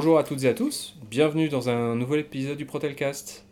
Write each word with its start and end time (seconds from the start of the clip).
Bonjour 0.00 0.16
à 0.16 0.22
toutes 0.22 0.44
et 0.44 0.48
à 0.48 0.54
tous, 0.54 0.94
bienvenue 1.10 1.48
dans 1.48 1.68
un 1.70 1.96
nouvel 1.96 2.20
épisode 2.20 2.56
du 2.56 2.64
Protelcast. 2.64 3.44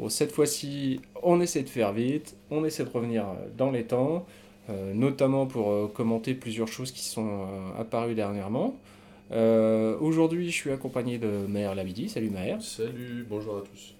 Bon, 0.00 0.08
cette 0.08 0.32
fois-ci, 0.32 1.00
on 1.22 1.40
essaie 1.40 1.62
de 1.62 1.68
faire 1.68 1.92
vite, 1.92 2.34
on 2.50 2.64
essaie 2.64 2.82
de 2.82 2.88
revenir 2.88 3.24
dans 3.56 3.70
les 3.70 3.84
temps, 3.84 4.26
euh, 4.68 4.92
notamment 4.92 5.46
pour 5.46 5.70
euh, 5.70 5.86
commenter 5.86 6.34
plusieurs 6.34 6.66
choses 6.66 6.90
qui 6.90 7.04
sont 7.04 7.28
euh, 7.28 7.80
apparues 7.80 8.16
dernièrement. 8.16 8.74
Euh, 9.30 9.96
Aujourd'hui, 10.00 10.50
je 10.50 10.56
suis 10.56 10.72
accompagné 10.72 11.18
de 11.18 11.46
Maher 11.46 11.76
Labidi. 11.76 12.08
Salut 12.08 12.30
Maher. 12.30 12.60
Salut, 12.60 13.24
bonjour 13.30 13.58
à 13.58 13.60
tous. 13.60 13.94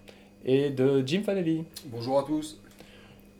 Et 0.45 0.71
de 0.71 1.05
Jim 1.07 1.23
Fanelli. 1.25 1.63
Bonjour 1.85 2.19
à 2.19 2.25
tous. 2.25 2.61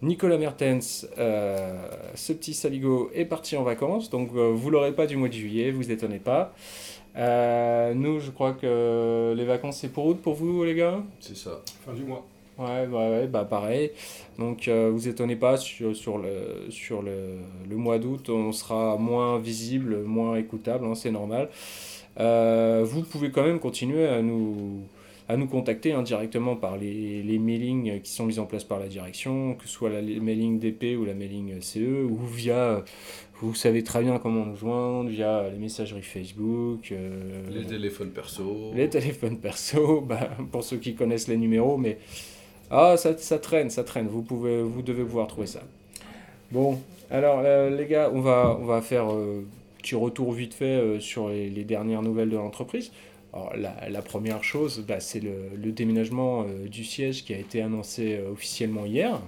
Nicolas 0.03 0.37
Mertens, 0.37 1.09
euh, 1.19 1.89
ce 2.15 2.35
petit 2.35 2.53
saligo 2.53 3.11
est 3.15 3.25
parti 3.25 3.57
en 3.57 3.63
vacances, 3.63 4.11
donc 4.11 4.29
euh, 4.35 4.53
vous 4.55 4.69
l'aurez 4.69 4.93
pas 4.93 5.07
du 5.07 5.17
mois 5.17 5.29
de 5.29 5.33
juillet, 5.33 5.71
vous 5.71 5.91
étonnez 5.91 6.19
pas. 6.19 6.55
Euh, 7.17 7.95
nous, 7.95 8.21
je 8.21 8.31
crois 8.31 8.53
que 8.53 9.35
les 9.37 9.45
vacances 9.45 9.79
c'est 9.79 9.89
pour 9.89 10.07
août 10.07 10.19
pour 10.23 10.35
vous 10.35 10.65
les 10.65 10.75
gars? 10.75 11.03
C'est 11.21 11.37
ça. 11.37 11.63
Fin 11.85 11.95
du 11.95 12.05
mois. 12.05 12.25
Ouais, 12.59 12.87
ouais, 12.87 13.11
ouais, 13.11 13.27
bah 13.27 13.45
pareil. 13.45 13.91
Donc 14.39 14.67
euh, 14.69 14.91
vous 14.93 15.09
étonnez 15.09 15.37
pas 15.37 15.59
sur, 15.59 15.95
sur 15.95 16.17
le, 16.19 16.71
sur 16.71 17.03
le, 17.03 17.39
le 17.69 17.77
mois 17.77 17.99
d'août, 17.99 18.31
on 18.31 18.53
sera 18.53 18.97
moins 18.97 19.39
visible, 19.39 20.03
moins 20.05 20.37
écoutable, 20.37 20.87
hein, 20.87 20.95
c'est 20.95 21.11
normal. 21.11 21.51
Euh, 22.19 22.83
vous 22.87 23.03
pouvez 23.03 23.31
quand 23.31 23.43
même 23.45 23.61
continuer 23.61 24.07
à 24.09 24.23
nous, 24.23 24.85
à 25.29 25.37
nous 25.37 25.47
contacter 25.49 25.93
hein, 25.93 26.03
directement 26.03 26.55
par 26.57 26.77
les, 26.77 27.23
les 27.23 27.39
mailings 27.39 28.01
qui 28.01 28.13
sont 28.13 28.27
mis 28.27 28.39
en 28.39 28.47
place 28.47 28.65
par 28.65 28.79
la 28.79 28.87
direction, 28.87 29.55
que 29.55 29.65
ce 29.65 29.69
soit 29.71 29.91
la 29.91 30.01
mailing 30.03 30.59
DP 30.61 30.97
ou 30.99 31.05
la 31.05 31.15
mailing 31.15 31.61
CE, 31.61 32.05
ou 32.05 32.17
via, 32.27 32.85
vous 33.41 33.55
savez 33.55 33.83
très 33.83 34.03
bien 34.03 34.19
comment 34.19 34.47
nous 34.47 34.57
joindre, 34.57 35.11
via 35.11 35.49
les 35.51 35.59
messageries 35.59 36.03
Facebook. 36.03 36.93
euh, 36.93 37.43
Les 37.53 37.65
téléphones 37.67 38.11
perso. 38.11 38.71
les 38.75 38.89
téléphones 38.89 39.39
perso, 39.39 40.01
bah, 40.09 40.31
pour 40.53 40.63
ceux 40.63 40.77
qui 40.77 40.95
connaissent 40.95 41.29
les 41.29 41.37
numéros, 41.37 41.77
mais 41.77 41.99
ah, 42.71 42.97
ça, 42.97 43.17
ça 43.19 43.39
traîne, 43.39 43.71
ça 43.71 43.85
traîne. 43.85 44.07
Vous, 44.09 44.23
pouvez, 44.23 44.63
vous 44.63 44.83
devez 44.83 45.03
pouvoir 45.05 45.27
trouver 45.27 45.47
ça. 45.47 45.63
Bon, 46.53 46.79
alors 47.11 47.41
euh, 47.45 47.71
les 47.77 47.87
gars, 47.87 48.11
on 48.13 48.21
va, 48.21 48.57
on 48.61 48.65
va 48.65 48.81
faire 48.81 49.13
euh, 49.13 49.45
petit 49.83 49.95
retour 49.97 50.33
vite 50.33 50.55
fait 50.55 50.65
euh, 50.65 51.01
sur 51.01 51.29
les, 51.29 51.51
les 51.51 51.65
dernières 51.65 52.03
nouvelles 52.03 52.31
de 52.31 52.37
l'entreprise. 52.37 52.93
Alors, 53.37 53.53
la, 53.57 53.91
la 53.91 54.03
première 54.03 54.43
chose, 54.43 54.83
bah, 54.89 54.99
c'est 55.01 55.21
le, 55.21 55.35
le 55.63 55.71
déménagement 55.73 56.43
euh, 56.49 56.69
du 56.69 56.85
siège 56.85 57.23
qui 57.25 57.35
a 57.35 57.39
été 57.39 57.61
annoncé 57.61 58.15
euh, 58.17 58.33
officiellement 58.33 58.87
hier. 58.87 59.21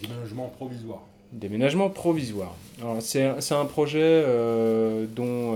Déménagement 0.00 0.48
provisoire. 0.56 1.02
Déménagement 1.32 1.90
provisoire. 1.90 2.54
C'est, 3.00 3.22
un- 3.24 3.64
projet 3.66 4.00
euh, 4.02 5.04
dont 5.14 5.54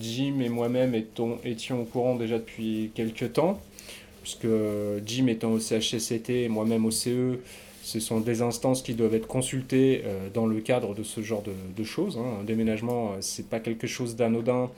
Jim 0.00 0.40
et 0.40 0.48
moi-même 0.48 0.94
étions, 1.44 1.82
au 1.82 1.84
courant 1.84 2.16
déjà 2.16 2.38
depuis 2.38 2.90
quelques 2.94 3.34
temps, 3.34 3.60
puisque 4.22 4.46
Jim 5.06 5.26
étant 5.28 5.50
au 5.52 5.58
CHSCT 5.60 6.30
et 6.44 6.48
moi-même 6.48 6.86
au 6.86 6.90
CE, 6.90 7.38
ce 7.82 8.00
sont 8.00 8.20
des 8.20 8.40
instances 8.42 8.82
qui 8.82 8.94
doivent 8.94 9.14
être 9.14 9.26
consultées 9.26 10.02
dans 10.32 10.46
le 10.46 10.60
cadre 10.60 10.94
de 10.94 11.02
ce 11.02 11.20
genre 11.22 11.42
de, 11.42 11.52
de 11.76 11.84
choses. 11.84 12.16
hein. 12.18 12.38
Un 12.40 12.44
déménagement, 12.44 13.12
c'est 13.20 13.48
pas 13.48 13.60
quelque 13.60 13.86
chose 13.86 14.16
d'anodin, 14.16 14.70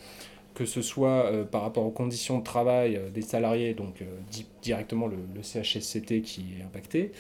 que 0.55 0.65
ce 0.67 0.83
soit 0.83 1.27
euh, 1.27 1.45
par 1.45 1.63
rapport 1.63 1.85
aux 1.87 1.91
conditions 1.91 2.39
de 2.39 2.45
travail 2.45 2.97
euh, 2.97 3.11
des 3.11 3.23
salariés, 3.23 3.75
donc 3.75 4.03
euh, 4.03 4.05
di- 4.31 4.47
directement 4.63 5.07
le, 5.07 5.17
CHSCT 5.43 6.23
qui 6.23 6.45
est 6.61 6.63
impacté, 6.65 7.13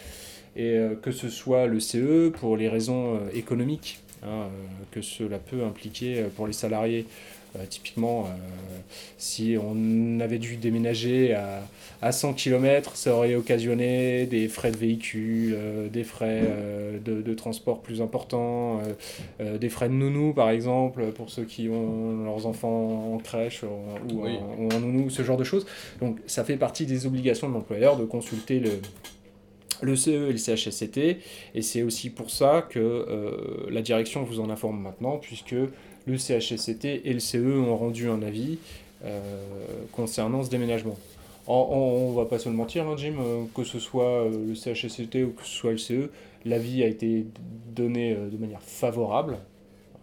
et 0.54 0.78
que 1.00 1.10
ce 1.12 1.30
soit 1.30 1.66
le 1.66 1.80
CE 1.80 2.28
pour 2.28 2.58
les 2.58 2.68
raisons 2.68 3.18
économiques 3.32 4.00
hein, 4.22 4.48
que 4.90 5.00
cela 5.00 5.38
peut 5.38 5.64
impliquer 5.64 6.24
pour 6.36 6.46
les 6.46 6.52
salariés. 6.52 7.06
Euh, 7.54 7.66
typiquement, 7.68 8.24
euh, 8.24 8.28
si 9.18 9.56
on 9.62 10.20
avait 10.20 10.38
dû 10.38 10.56
déménager 10.56 11.34
à, 11.34 11.60
à 12.00 12.10
100 12.10 12.32
km, 12.32 12.96
ça 12.96 13.14
aurait 13.14 13.34
occasionné 13.34 14.24
des 14.26 14.48
frais 14.48 14.70
de 14.70 14.78
véhicule, 14.78 15.54
euh, 15.54 15.88
des 15.88 16.02
frais 16.04 16.42
de, 17.04 17.20
de 17.20 17.34
transport 17.34 17.80
plus 17.82 18.00
importants, 18.00 18.80
des 19.60 19.68
frais 19.68 19.88
de 19.88 19.94
nounou 19.94 20.32
par 20.32 20.48
exemple, 20.50 21.04
pour 21.12 21.28
ceux 21.30 21.44
qui 21.44 21.68
ont 21.68 22.24
leurs 22.24 22.46
enfants 22.46 23.14
en 23.14 23.18
crèche 23.18 23.62
ou, 23.64 24.14
ou 24.14 24.24
Oui. 24.24 24.30
en, 24.38 24.62
ou 24.62 24.68
en 24.74 24.80
nounou, 24.80 25.10
ce 25.10 25.22
genre 25.22 25.36
de 25.36 25.44
choses. 25.44 25.66
Donc 26.00 26.18
ça 26.26 26.44
fait 26.44 26.56
partie 26.56 26.86
des 26.86 27.06
obligations 27.06 27.48
de 27.48 27.54
l'employeur 27.54 27.96
de 27.98 28.04
consulter 28.06 28.60
le, 28.60 28.70
le 29.82 29.96
CE 29.96 30.28
et 30.28 30.32
le 30.32 30.38
CHSCT, 30.38 31.18
et 31.54 31.62
c'est 31.62 31.82
aussi 31.82 32.08
pour 32.10 32.30
ça 32.30 32.66
que 32.70 32.78
euh, 32.78 33.66
la 33.68 33.82
direction 33.82 34.22
vous 34.22 34.38
en 34.40 34.48
informe 34.48 34.80
maintenant, 34.80 35.16
puisque 35.18 35.56
le 36.06 36.16
CHSCT 36.18 37.02
et 37.04 37.12
le 37.12 37.20
CE 37.20 37.36
ont 37.38 37.76
rendu 37.76 38.08
un 38.08 38.22
avis 38.22 38.58
euh, 39.04 39.20
concernant 39.92 40.42
ce 40.42 40.50
déménagement. 40.50 40.96
En- 41.46 41.54
en- 41.54 41.76
on 41.76 42.12
va 42.12 42.24
pas 42.26 42.38
se 42.38 42.48
le 42.48 42.54
mentir, 42.54 42.86
hein, 42.88 42.94
Jim, 42.96 43.14
euh, 43.20 43.42
que 43.54 43.64
ce 43.64 43.78
soit 43.80 44.24
euh, 44.26 44.46
le 44.48 44.54
CHSCT 44.54 45.24
ou 45.24 45.30
que 45.32 45.42
ce 45.44 45.50
soit 45.56 45.72
le 45.72 45.78
CE, 45.78 46.10
l'avis 46.44 46.82
a 46.82 46.86
été 46.86 47.26
donné 47.74 48.14
de 48.14 48.36
manière 48.36 48.62
favorable. 48.62 49.38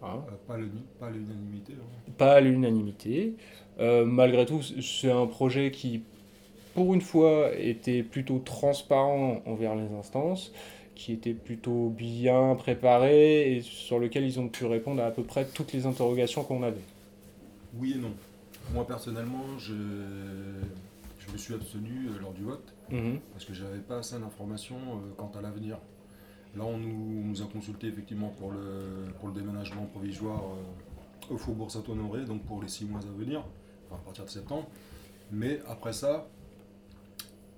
hein 0.02 0.20
pas 0.48 0.56
le- 0.56 0.68
pas 0.98 1.06
à 1.06 1.10
l'unanimité. 1.10 1.72
hein. 1.78 2.12
pas 2.18 2.32
à 2.34 2.40
l'unanimité. 2.40 3.34
Euh, 3.78 4.04
malgré 4.04 4.44
tout, 4.46 4.60
c'est 4.62 5.10
un 5.10 5.26
projet 5.26 5.70
qui, 5.70 6.02
pour 6.74 6.92
une 6.94 7.00
fois, 7.00 7.50
était 7.58 8.02
plutôt 8.02 8.38
transparent 8.38 9.40
envers 9.46 9.74
les 9.74 9.88
instances, 9.98 10.52
qui 11.00 11.14
était 11.14 11.32
plutôt 11.32 11.88
bien 11.88 12.54
préparé 12.56 13.56
et 13.56 13.62
sur 13.62 13.98
lequel 13.98 14.24
ils 14.24 14.38
ont 14.38 14.48
pu 14.48 14.66
répondre 14.66 15.02
à 15.02 15.06
à 15.06 15.10
peu 15.10 15.22
près 15.22 15.46
toutes 15.46 15.72
les 15.72 15.86
interrogations 15.86 16.44
qu'on 16.44 16.62
avait. 16.62 16.84
Oui 17.78 17.94
et 17.96 17.98
non. 17.98 18.12
Moi 18.74 18.86
personnellement, 18.86 19.58
je, 19.58 19.72
je 21.18 21.32
me 21.32 21.38
suis 21.38 21.54
abstenu 21.54 22.08
euh, 22.08 22.20
lors 22.20 22.32
du 22.32 22.42
vote 22.44 22.74
Mhm. 22.90 23.20
parce 23.32 23.44
que 23.44 23.54
j'avais 23.54 23.78
pas 23.78 23.98
assez 23.98 24.18
d'informations 24.18 24.74
euh, 24.76 25.14
quant 25.16 25.30
à 25.38 25.40
l'avenir. 25.40 25.78
Là, 26.56 26.64
on 26.64 26.76
nous, 26.76 27.22
on 27.22 27.28
nous 27.28 27.40
a 27.40 27.46
consulté 27.46 27.86
effectivement 27.86 28.34
pour 28.38 28.50
le, 28.50 29.12
pour 29.20 29.28
le 29.28 29.34
déménagement 29.34 29.86
provisoire 29.86 30.42
euh, 30.42 31.32
au 31.34 31.38
Faubourg 31.38 31.70
Saint-Honoré, 31.70 32.24
donc 32.26 32.42
pour 32.42 32.60
les 32.60 32.68
six 32.68 32.84
mois 32.84 33.00
à 33.00 33.18
venir, 33.18 33.44
enfin 33.86 34.00
à 34.02 34.04
partir 34.04 34.24
de 34.24 34.30
septembre. 34.30 34.66
Mais 35.30 35.60
après 35.68 35.92
ça, 35.92 36.26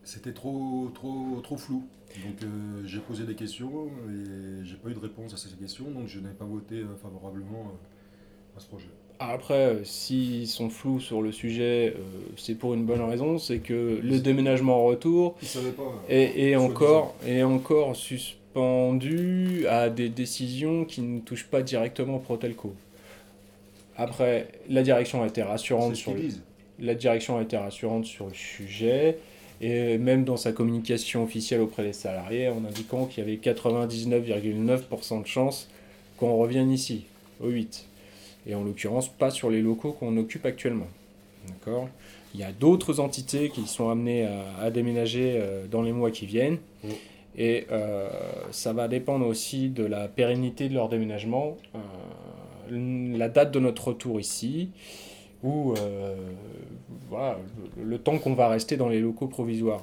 c'était 0.05 0.33
trop, 0.33 0.91
trop, 0.95 1.41
trop 1.43 1.57
flou. 1.57 1.85
Donc 2.25 2.43
euh, 2.43 2.83
j'ai 2.87 2.99
posé 2.99 3.25
des 3.25 3.35
questions 3.35 3.87
et 4.09 4.65
j'ai 4.65 4.77
pas 4.77 4.91
eu 4.91 4.95
de 4.95 4.99
réponse 4.99 5.33
à 5.33 5.37
ces 5.37 5.49
questions, 5.57 5.91
donc 5.91 6.09
je 6.09 6.21
n'ai 6.21 6.31
pas 6.31 6.45
voté 6.45 6.77
euh, 6.77 6.95
favorablement 7.03 7.71
euh, 7.73 8.57
à 8.59 8.61
ce 8.61 8.67
projet. 8.67 8.89
Après, 9.19 9.55
euh, 9.55 9.85
s'ils 9.85 10.49
sont 10.49 10.69
flous 10.69 11.01
sur 11.01 11.23
le 11.23 11.33
sujet, 11.33 11.95
euh, 11.97 12.01
c'est 12.37 12.55
pour 12.55 12.75
une 12.75 12.85
bonne 12.85 13.01
raison, 13.01 13.39
c'est 13.39 13.59
que 13.59 14.01
le 14.03 14.19
déménagement 14.19 14.83
en 14.83 14.85
retour 14.85 15.37
pas. 15.37 16.05
est, 16.09 16.57
encore, 16.57 17.15
est 17.27 17.43
encore 17.45 17.95
suspendu 17.95 19.67
à 19.69 19.89
des 19.91 20.09
décisions 20.09 20.85
qui 20.85 21.03
ne 21.03 21.21
touchent 21.21 21.47
pas 21.47 21.63
directement 21.63 22.19
Protelco. 22.19 22.75
Après, 23.97 24.49
la 24.69 24.83
direction 24.83 25.23
a 25.23 25.29
été 25.29 25.43
rassurante 25.43 25.95
sur 25.95 26.15
le, 26.15 26.23
la 26.81 26.95
direction 26.95 27.39
a 27.39 27.43
été 27.43 27.57
rassurante 27.57 28.07
sur 28.07 28.27
le 28.27 28.35
sujet 28.35 29.19
et 29.63 29.97
même 29.97 30.25
dans 30.25 30.37
sa 30.37 30.53
communication 30.53 31.23
officielle 31.23 31.61
auprès 31.61 31.85
des 31.85 31.93
salariés 31.93 32.49
en 32.49 32.65
indiquant 32.65 33.07
qu'il 33.07 33.25
y 33.25 33.27
avait 33.27 33.37
99,9% 33.37 35.23
de 35.23 35.27
chances 35.27 35.69
qu'on 36.19 36.37
revienne 36.37 36.71
ici, 36.71 37.05
au 37.41 37.49
8. 37.49 37.87
Et 38.49 38.57
en 38.57 38.65
l'occurrence, 38.65 39.09
pas 39.09 39.31
sur 39.31 39.51
les 39.51 39.63
locaux 39.63 39.93
qu'on 39.93 40.17
occupe 40.17 40.47
actuellement. 40.47 40.89
D'accord? 41.47 41.89
Il 42.35 42.41
y 42.41 42.45
a 42.45 42.51
d'autres 42.51 42.99
entités 42.99 43.51
qui 43.51 43.67
sont 43.67 43.89
amenées 43.89 44.27
à, 44.27 44.65
à 44.65 44.71
déménager 44.71 45.35
euh, 45.37 45.67
dans 45.71 45.83
les 45.83 45.93
mois 45.93 46.11
qui 46.11 46.27
viennent. 46.27 46.59
Et 47.37 47.67
euh, 47.71 48.09
ça 48.51 48.73
va 48.73 48.89
dépendre 48.89 49.27
aussi 49.27 49.69
de 49.69 49.85
la 49.85 50.09
pérennité 50.09 50.69
de 50.69 50.75
leur 50.75 50.89
déménagement, 50.89 51.57
euh, 51.75 53.17
la 53.17 53.29
date 53.29 53.53
de 53.53 53.59
notre 53.59 53.89
retour 53.89 54.21
ici, 54.21 54.71
ou 55.43 55.75
euh, 55.75 56.15
voilà, 57.09 57.39
le, 57.77 57.85
le 57.85 57.99
temps 57.99 58.19
qu'on 58.19 58.35
va 58.35 58.49
rester 58.49 58.77
dans 58.77 58.89
les 58.89 59.01
locaux 59.01 59.27
provisoires. 59.27 59.81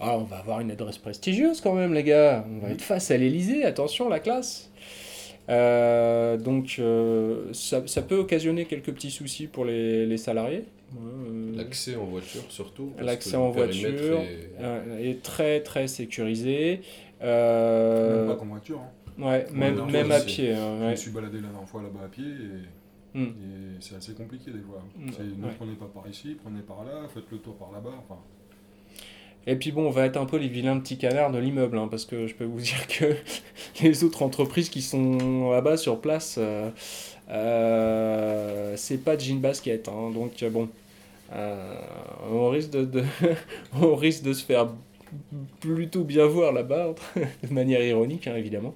Ah, 0.00 0.18
on 0.18 0.24
va 0.24 0.38
avoir 0.38 0.60
une 0.60 0.70
adresse 0.70 0.98
prestigieuse 0.98 1.60
quand 1.60 1.72
même, 1.74 1.94
les 1.94 2.02
gars. 2.02 2.44
On 2.50 2.58
va 2.66 2.72
être 2.72 2.82
face 2.82 3.10
à 3.10 3.16
l'Elysée, 3.16 3.64
attention, 3.64 4.08
la 4.08 4.18
classe. 4.20 4.70
Euh, 5.48 6.36
donc, 6.36 6.76
euh, 6.78 7.46
ça, 7.52 7.82
ça 7.86 8.02
peut 8.02 8.16
occasionner 8.16 8.64
quelques 8.64 8.92
petits 8.92 9.10
soucis 9.10 9.46
pour 9.46 9.64
les, 9.64 10.04
les 10.06 10.16
salariés. 10.16 10.64
Euh, 10.96 11.56
L'accès 11.56 11.96
en 11.96 12.04
voiture 12.04 12.42
surtout. 12.48 12.92
L'accès 13.00 13.36
en 13.36 13.50
voiture. 13.50 14.20
est- 14.20 15.10
est 15.10 15.22
très 15.22 15.60
très 15.60 15.86
sécurisé. 15.88 16.80
Même 17.20 18.26
pas 18.28 18.36
qu'en 18.38 18.46
voiture. 18.46 18.80
hein. 18.80 19.22
ouais, 19.26 19.46
même, 19.52 19.84
même 19.90 20.10
à 20.12 20.20
pied. 20.20 20.52
hein, 20.52 20.76
Je 20.78 20.84
ouais. 20.84 20.90
me 20.92 20.96
suis 20.96 21.10
baladé 21.10 21.36
la 21.36 21.48
dernière 21.48 21.68
fois 21.68 21.82
là-bas 21.82 22.04
à 22.04 22.08
pied 22.08 22.24
et, 22.24 22.68
Mm. 23.14 23.22
et 23.22 23.76
c'est 23.80 23.94
assez 23.94 24.12
compliqué 24.12 24.50
des 24.50 24.60
fois. 24.60 24.82
Mm, 24.96 25.10
C'est, 25.16 25.22
ne 25.22 25.46
ouais. 25.46 25.52
prenez 25.56 25.74
pas 25.74 25.86
par 25.86 26.08
ici, 26.08 26.36
prenez 26.42 26.60
par 26.60 26.84
là, 26.84 27.06
faites 27.12 27.30
le 27.30 27.38
tour 27.38 27.54
par 27.56 27.70
là-bas. 27.72 27.94
Enfin, 27.98 28.18
Et 29.46 29.56
puis 29.56 29.70
bon, 29.72 29.86
on 29.86 29.90
va 29.90 30.04
être 30.06 30.16
un 30.16 30.26
peu 30.26 30.36
les 30.36 30.48
vilains 30.48 30.78
petits 30.80 30.98
canards 30.98 31.30
de 31.30 31.38
l'immeuble, 31.38 31.78
hein, 31.78 31.88
parce 31.88 32.04
que 32.04 32.26
je 32.26 32.34
peux 32.34 32.44
vous 32.44 32.60
dire 32.60 32.86
que 32.88 33.14
les 33.82 34.02
autres 34.04 34.22
entreprises 34.22 34.68
qui 34.68 34.82
sont 34.82 35.50
là-bas 35.50 35.76
sur 35.76 36.00
place, 36.00 36.36
euh, 36.38 36.70
euh, 37.30 38.74
c'est 38.76 38.98
pas 38.98 39.16
de 39.16 39.20
jean 39.20 39.40
basket. 39.40 39.88
Hein, 39.88 40.10
donc 40.12 40.44
bon, 40.50 40.68
euh, 41.32 41.74
on, 42.30 42.48
risque 42.50 42.70
de, 42.70 43.04
on 43.80 43.94
risque 43.94 44.22
de 44.24 44.32
se 44.32 44.44
faire 44.44 44.68
plutôt 45.60 46.02
bien 46.02 46.26
voir 46.26 46.52
là-bas, 46.52 46.94
de 47.16 47.54
manière 47.54 47.82
ironique 47.82 48.26
hein, 48.26 48.36
évidemment. 48.36 48.74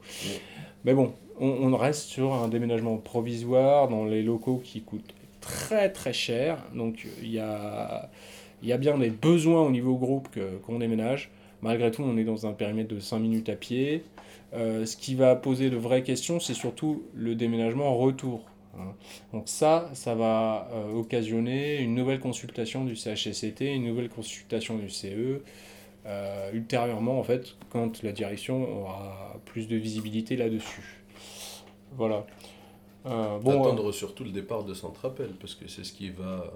Mais 0.85 0.95
bon, 0.95 1.13
on, 1.41 1.77
reste 1.77 2.09
sur 2.09 2.35
un 2.35 2.49
déménagement 2.49 2.97
provisoire 2.97 3.89
dans 3.89 4.05
les 4.05 4.23
locaux 4.23 4.61
qui 4.63 4.83
coûtent 4.83 5.15
très 5.41 5.91
très 5.91 6.13
cher. 6.13 6.65
Donc 6.75 7.07
il 7.23 7.31
y 7.31 7.39
a 7.39 8.11
y 8.63 8.73
a 8.73 8.77
bien 8.77 8.99
des 8.99 9.11
besoins 9.11 9.63
au 9.63 9.71
niveau 9.71 9.97
groupe 9.97 10.29
qu'on 10.67 10.79
déménage. 10.79 11.31
Malgré 11.63 11.91
tout, 11.91 12.03
on 12.03 12.17
est 12.17 12.25
dans 12.25 12.47
un 12.47 12.53
périmètre 12.53 12.95
de 12.95 13.01
5 13.01 13.19
minutes 13.19 13.49
à 13.49 13.57
pied. 13.57 14.05
Euh, 14.55 14.87
ce 14.87 14.97
qui 14.97 15.15
va 15.15 15.35
poser 15.37 15.71
de 15.71 15.77
vraies 15.77 16.03
questions, 16.03 16.41
c'est 16.41 16.55
surtout 16.55 17.05
le 17.15 17.35
déménagement 17.35 17.89
en 17.89 17.97
retour. 17.97 18.45
Hein. 18.79 18.95
Donc 19.33 19.45
ça, 19.47 19.91
ça 19.93 20.15
va 20.15 20.69
euh, 20.73 20.93
occasionner 20.95 21.79
une 21.81 21.95
nouvelle 21.95 22.21
consultation 22.21 22.85
du 22.85 22.97
CHSCT, 22.97 23.63
une 23.75 23.85
nouvelle 23.85 24.09
consultation 24.09 24.79
du 24.79 24.89
CE, 24.89 25.43
euh, 26.07 26.51
ultérieurement, 26.53 27.19
en 27.19 27.25
fait, 27.25 27.57
quand 27.71 28.03
la 28.03 28.13
direction 28.13 28.83
aura 28.83 29.37
plus 29.45 29.69
de 29.69 29.77
visibilité 29.77 30.37
là-dessus. 30.37 31.03
Voilà. 31.97 32.27
bon, 33.05 33.63
Attendre 33.63 33.93
surtout 33.93 34.25
le 34.25 34.31
départ 34.31 34.65
de 34.65 34.75
Centre-Appel, 34.75 35.31
parce 35.41 35.55
que 35.55 35.69
c'est 35.69 35.85
ce 35.85 35.93
qui 35.93 36.11
va 36.11 36.53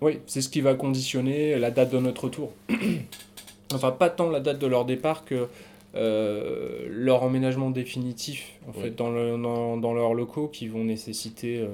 oui, 0.00 0.20
c'est 0.26 0.40
ce 0.40 0.48
qui 0.48 0.60
va 0.60 0.74
conditionner 0.74 1.58
la 1.58 1.70
date 1.70 1.90
de 1.90 1.98
notre 1.98 2.24
retour. 2.24 2.52
enfin, 3.74 3.90
pas 3.90 4.10
tant 4.10 4.30
la 4.30 4.40
date 4.40 4.58
de 4.58 4.66
leur 4.66 4.84
départ 4.84 5.24
que 5.24 5.48
euh, 5.94 6.86
leur 6.88 7.22
emménagement 7.22 7.70
définitif 7.70 8.52
en 8.68 8.72
fait, 8.72 8.90
dans, 8.90 9.10
le, 9.10 9.36
dans, 9.80 9.94
leurs 9.94 10.14
locaux 10.14 10.46
qui 10.48 10.68
vont 10.68 10.84
nécessiter 10.84 11.58
euh, 11.58 11.66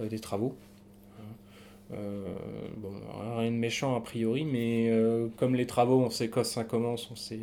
euh, 0.00 0.08
des 0.08 0.18
travaux. 0.18 0.56
Bon, 1.90 2.92
rien 3.36 3.50
de 3.50 3.56
méchant 3.56 3.96
a 3.96 4.00
priori, 4.00 4.44
mais 4.44 4.92
comme 5.36 5.54
les 5.54 5.66
travaux, 5.66 6.00
on 6.00 6.10
sait 6.10 6.28
quand 6.28 6.44
ça 6.44 6.64
commence, 6.64 7.08
on 7.10 7.16
sait 7.16 7.38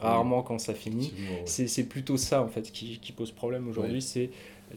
rarement 0.00 0.42
quand 0.42 0.58
ça 0.58 0.74
finit. 0.74 1.12
C'est 1.44 1.88
plutôt 1.88 2.16
ça 2.16 2.42
en 2.42 2.48
fait 2.48 2.70
qui, 2.72 2.98
qui 2.98 3.12
pose 3.12 3.30
problème 3.30 3.68
aujourd'hui. 3.68 4.02
C'est 4.02 4.30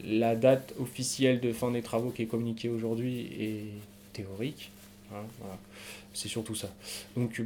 la 0.04 0.36
date 0.36 0.74
officielle 0.80 1.40
de 1.40 1.52
fin 1.52 1.70
des 1.70 1.82
travaux 1.82 2.10
qui 2.10 2.22
est 2.22 2.26
communiquée 2.26 2.68
aujourd'hui 2.68 3.20
et 3.38 3.64
théorique. 4.12 4.70
Hein, 5.12 5.24
c'est 6.12 6.28
surtout 6.28 6.54
ça. 6.54 6.68
Donc, 7.16 7.42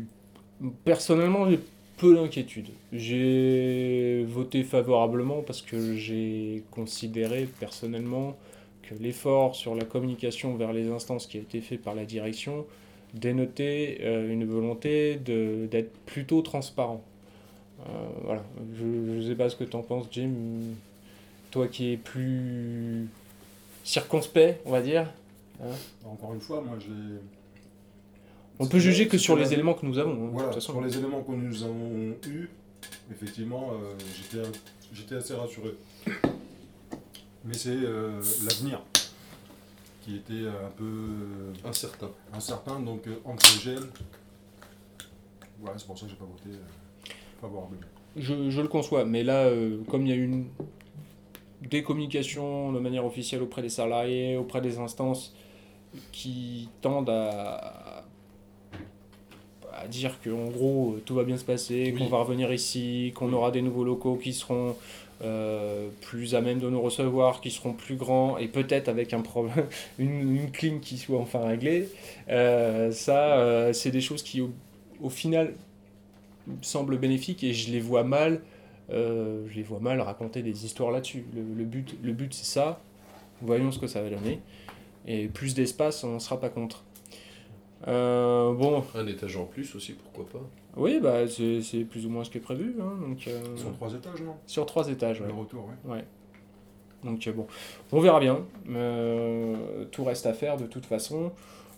personnellement, 0.85 1.49
j'ai 1.49 1.61
peu 1.97 2.15
d'inquiétude. 2.15 2.69
J'ai 2.93 4.25
voté 4.29 4.65
favorablement 4.65 5.43
parce 5.43 5.63
que 5.63 5.97
j'ai 5.97 6.65
considéré 6.71 7.49
personnellement 7.61 8.37
l'effort 9.01 9.55
sur 9.55 9.75
la 9.75 9.85
communication 9.85 10.57
vers 10.57 10.73
les 10.73 10.89
instances 10.89 11.27
qui 11.27 11.39
a 11.39 11.41
été 11.41 11.61
fait 11.61 11.79
par 11.79 11.95
la 11.95 12.05
direction 12.05 12.67
dénotait 13.15 13.99
euh, 14.03 14.33
une 14.33 14.45
volonté 14.45 15.17
d'être 15.17 15.93
plutôt 16.07 16.43
transparent. 16.43 17.03
Euh, 17.81 17.93
voilà. 18.25 18.43
Je 18.79 18.85
ne 18.85 19.29
sais 19.29 19.35
pas 19.35 19.49
ce 19.51 19.57
que 19.57 19.65
tu 19.65 19.77
en 19.77 19.83
penses, 19.83 20.07
Jim. 20.11 20.31
Toi 21.51 21.69
qui 21.69 21.93
es 21.93 21.97
plus 21.97 23.09
circonspect, 23.85 24.61
on 24.65 24.71
va 24.71 24.81
dire. 24.81 25.11
Hein 25.63 25.75
Encore 26.07 26.33
une 26.33 26.41
fois, 26.41 26.63
moi 26.63 26.79
j'ai 26.79 27.19
on 28.59 28.67
peut 28.67 28.79
juger 28.79 29.09
que 29.09 29.19
sur 29.19 29.37
les 29.37 29.53
éléments 29.53 29.75
que 29.75 29.85
nous 29.85 29.99
avons. 29.99 30.13
Hein, 30.13 30.31
voilà, 30.33 30.61
sur 30.61 30.81
les 30.81 30.97
éléments 30.97 31.23
que 31.23 31.33
nous 31.33 31.65
avons 31.65 32.15
eus, 32.29 32.49
effectivement, 33.11 33.73
euh, 33.73 34.41
j'étais 34.93 35.17
assez 35.17 35.35
rassuré. 35.35 35.75
Mais 37.45 37.55
c'est 37.55 37.71
euh, 37.71 38.21
l'avenir 38.45 38.83
qui 40.03 40.17
était 40.17 40.47
un 40.49 40.71
peu 40.77 40.85
euh, 40.85 41.53
incertain. 41.69 42.11
Incertain, 42.33 42.81
donc 42.81 43.03
anxiogène. 43.25 43.87
Voilà, 45.61 45.79
c'est 45.79 45.87
pour 45.87 45.99
ça 45.99 46.07
que 46.07 46.11
j'ai 46.11 46.17
pas 46.17 46.25
voté 46.25 46.59
favorablement. 47.41 47.83
Je, 48.17 48.51
je, 48.51 48.61
le 48.61 48.69
conçois, 48.69 49.05
mais 49.05 49.23
là, 49.23 49.49
comme 49.89 50.07
il 50.07 50.11
y 50.11 50.13
a 50.13 50.17
une 50.17 50.47
décommunication 51.63 52.73
de 52.73 52.79
manière 52.79 53.07
officielle 53.07 53.43
auprès 53.43 53.63
des 53.63 53.69
salariés, 53.69 54.37
auprès 54.37 54.61
des 54.61 54.79
instances 54.79 55.35
qui 56.11 56.69
tendent 56.81 57.11
à, 57.11 58.05
à 59.75 59.89
dire 59.89 60.19
qu'en 60.23 60.47
gros 60.47 60.97
tout 61.05 61.15
va 61.15 61.25
bien 61.25 61.37
se 61.37 61.45
passer, 61.45 61.95
qu'on 61.97 62.07
va 62.07 62.19
revenir 62.19 62.53
ici, 62.53 63.13
qu'on 63.15 63.33
aura 63.33 63.51
des 63.51 63.63
nouveaux 63.63 63.85
locaux 63.85 64.17
qui 64.17 64.33
seront 64.33 64.77
euh, 65.23 65.89
plus 66.01 66.35
à 66.35 66.41
même 66.41 66.59
de 66.59 66.69
nous 66.69 66.81
recevoir, 66.81 67.41
qui 67.41 67.51
seront 67.51 67.73
plus 67.73 67.97
grands 67.97 68.39
et 68.39 68.49
peut-être 68.49 68.89
avec 68.89 69.13
un 69.13 69.21
problème, 69.21 69.67
une, 69.99 70.37
une 70.37 70.51
clim 70.51 70.81
qui 70.81 70.99
soit 70.99 71.19
enfin 71.19 71.47
réglée. 71.47 71.89
Euh, 72.29 72.91
ça, 72.91 73.39
euh, 73.39 73.73
c'est 73.73 73.91
des 73.91 74.01
choses 74.01 74.23
qui 74.23 74.41
au, 74.41 75.09
final 75.11 75.55
semblent 76.61 76.99
bénéfiques 76.99 77.45
et 77.45 77.53
je 77.53 77.71
les 77.71 77.81
vois 77.81 78.05
mal. 78.05 78.41
je 78.91 79.55
les 79.55 79.63
vois 79.63 79.81
mal 79.81 80.01
raconter 80.01 80.43
des 80.43 80.65
histoires 80.65 80.91
là-dessus. 80.91 81.25
Le, 81.35 81.65
but, 81.65 81.97
le 82.03 82.13
but 82.13 82.35
c'est 82.35 82.47
ça. 82.47 82.81
Voyons 83.41 83.71
ce 83.73 83.79
que 83.79 83.87
ça 83.87 84.03
va 84.03 84.11
donner. 84.11 84.41
Et 85.07 85.27
plus 85.27 85.55
d'espace, 85.55 86.05
on 86.05 86.15
ne 86.15 86.19
sera 86.19 86.41
pas 86.41 86.49
contre. 86.49 86.85
Euh, 87.89 88.53
bon. 88.53 88.85
Un 88.95 89.07
étage 89.07 89.37
en 89.37 89.45
plus 89.45 89.75
aussi, 89.75 89.93
pourquoi 89.95 90.27
pas 90.41 90.47
Oui, 90.77 91.01
bah, 91.01 91.27
c'est 91.29 91.85
plus 91.85 92.07
ou 92.07 92.11
moins 92.11 92.25
ce 92.25 92.31
qui 92.31 92.39
est 92.39 92.43
prévu. 92.43 92.77
Hein, 92.81 92.99
donc, 93.01 93.27
euh, 93.27 93.57
Sur 93.57 93.73
trois 93.73 93.93
étages, 93.93 94.23
non? 94.23 94.35
Sur 94.47 94.67
trois 94.67 94.89
étages, 94.89 95.21
Le 95.21 95.33
retour, 95.33 95.69
oui. 95.69 95.93
Ouais. 95.93 96.05
Donc 97.05 97.27
euh, 97.27 97.33
bon, 97.33 97.47
on 97.91 98.01
verra 98.01 98.21
bien. 98.21 98.45
tout 99.91 100.05
reste 100.05 100.27
à 100.27 100.33
faire 100.35 100.57
de 100.57 100.67
toute 100.67 100.87
façon. 100.87 101.33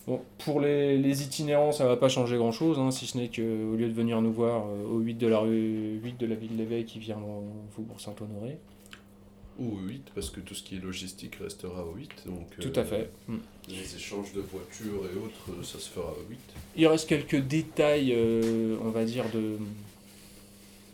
Bon, 0.07 0.21
pour 0.45 0.61
les, 0.61 0.99
les 0.99 1.23
itinérants, 1.23 1.73
ça 1.73 1.87
va 1.87 1.97
pas 1.97 2.11
changer 2.11 2.37
grand 2.37 2.52
chose, 2.52 2.78
hein, 2.78 2.90
si 2.90 3.07
ce 3.07 3.17
n'est 3.17 3.28
qu'au 3.28 3.75
lieu 3.75 3.88
de 3.88 3.95
venir 3.95 4.21
nous 4.21 4.33
voir 4.33 4.67
au 4.67 4.99
8 4.99 5.14
de 5.14 5.26
la 5.26 5.38
rue 5.38 5.99
8 6.02 6.21
de 6.21 6.26
la 6.26 6.35
ville 6.35 6.55
d'éveil 6.59 6.85
qui 6.85 6.99
vient 6.99 7.17
au 7.17 7.45
Faubourg 7.71 7.99
Saint-Honoré, 7.99 8.59
ou 9.58 9.78
8, 9.78 10.11
parce 10.14 10.30
que 10.30 10.40
tout 10.40 10.54
ce 10.54 10.62
qui 10.62 10.76
est 10.76 10.80
logistique 10.80 11.37
restera 11.37 11.84
au 11.84 11.94
8. 11.94 12.11
Donc, 12.26 12.49
tout 12.61 12.73
à 12.75 12.80
euh, 12.80 12.84
fait. 12.84 13.11
Hmm. 13.28 13.38
Les 13.68 13.96
échanges 13.96 14.32
de 14.32 14.40
voitures 14.40 15.04
et 15.04 15.16
autres, 15.16 15.64
ça 15.64 15.78
se 15.78 15.88
fera 15.88 16.11
au 16.11 16.30
8. 16.30 16.38
Il 16.76 16.87
reste 16.87 17.08
quelques 17.08 17.40
détails, 17.40 18.12
euh, 18.12 18.76
on 18.82 18.90
va 18.90 19.04
dire, 19.04 19.25
de, 19.30 19.58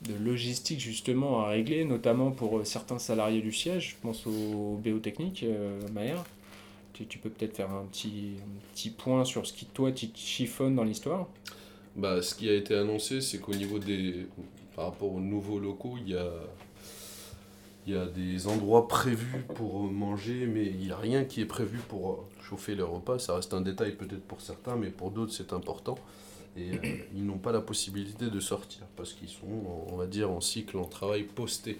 de 0.08 0.14
logistique 0.14 0.80
justement 0.80 1.40
à 1.40 1.48
régler, 1.48 1.84
notamment 1.84 2.30
pour 2.30 2.58
euh, 2.58 2.64
certains 2.64 2.98
salariés 2.98 3.40
du 3.40 3.52
siège. 3.52 3.90
Je 3.90 3.96
pense 4.02 4.26
au 4.26 4.78
Béotechnique, 4.82 5.42
euh, 5.42 5.80
Maher. 5.92 6.24
Tu, 6.92 7.06
tu, 7.06 7.18
peux 7.18 7.30
peut-être 7.30 7.56
faire 7.56 7.70
un 7.70 7.84
petit, 7.84 8.34
un 8.38 8.74
petit 8.74 8.90
point 8.90 9.24
sur 9.24 9.46
ce 9.46 9.52
qui, 9.52 9.66
toi, 9.66 9.92
tu 9.92 10.08
chiffonnes 10.14 10.74
dans 10.74 10.84
l'histoire? 10.84 11.28
Bah, 11.96 12.22
Ce 12.22 12.34
qui 12.34 12.48
a 12.48 12.54
été 12.54 12.74
annoncé, 12.74 13.20
c'est 13.20 13.38
qu'au 13.38 13.54
niveau 13.54 13.78
des. 13.78 14.26
Par 14.76 14.86
rapport 14.86 15.12
aux 15.12 15.20
nouveaux 15.20 15.58
locaux, 15.58 15.96
il 16.00 16.12
y 16.12 16.16
a 16.16 16.30
il 17.86 17.94
y 17.94 17.96
a 17.96 18.06
des 18.06 18.46
endroits 18.46 18.88
prévus 18.88 19.44
pour 19.54 19.84
manger, 19.84 20.46
mais 20.46 20.66
il 20.66 20.78
n'y 20.78 20.90
a 20.90 20.96
rien 20.96 21.24
qui 21.24 21.40
est 21.40 21.46
prévu 21.46 21.78
pour 21.88 22.10
euh, 22.12 22.16
chauffer 22.42 22.74
les 22.74 22.82
repas. 22.82 23.18
Ça 23.18 23.34
reste 23.34 23.54
un 23.54 23.62
détail 23.62 23.96
peut-être 23.96 24.24
pour 24.24 24.40
certains, 24.40 24.76
mais 24.76 24.90
pour 24.90 25.10
d'autres 25.10 25.32
c'est 25.32 25.52
important. 25.52 25.96
Et 26.56 26.72
euh, 26.72 26.96
ils 27.14 27.24
n'ont 27.24 27.38
pas 27.38 27.52
la 27.52 27.60
possibilité 27.60 28.28
de 28.28 28.40
sortir 28.40 28.82
parce 28.96 29.14
qu'ils 29.14 29.28
sont, 29.28 29.86
on 29.88 29.96
va 29.96 30.06
dire, 30.06 30.30
en 30.30 30.40
cycle, 30.40 30.76
en 30.76 30.84
travail 30.84 31.24
posté. 31.24 31.78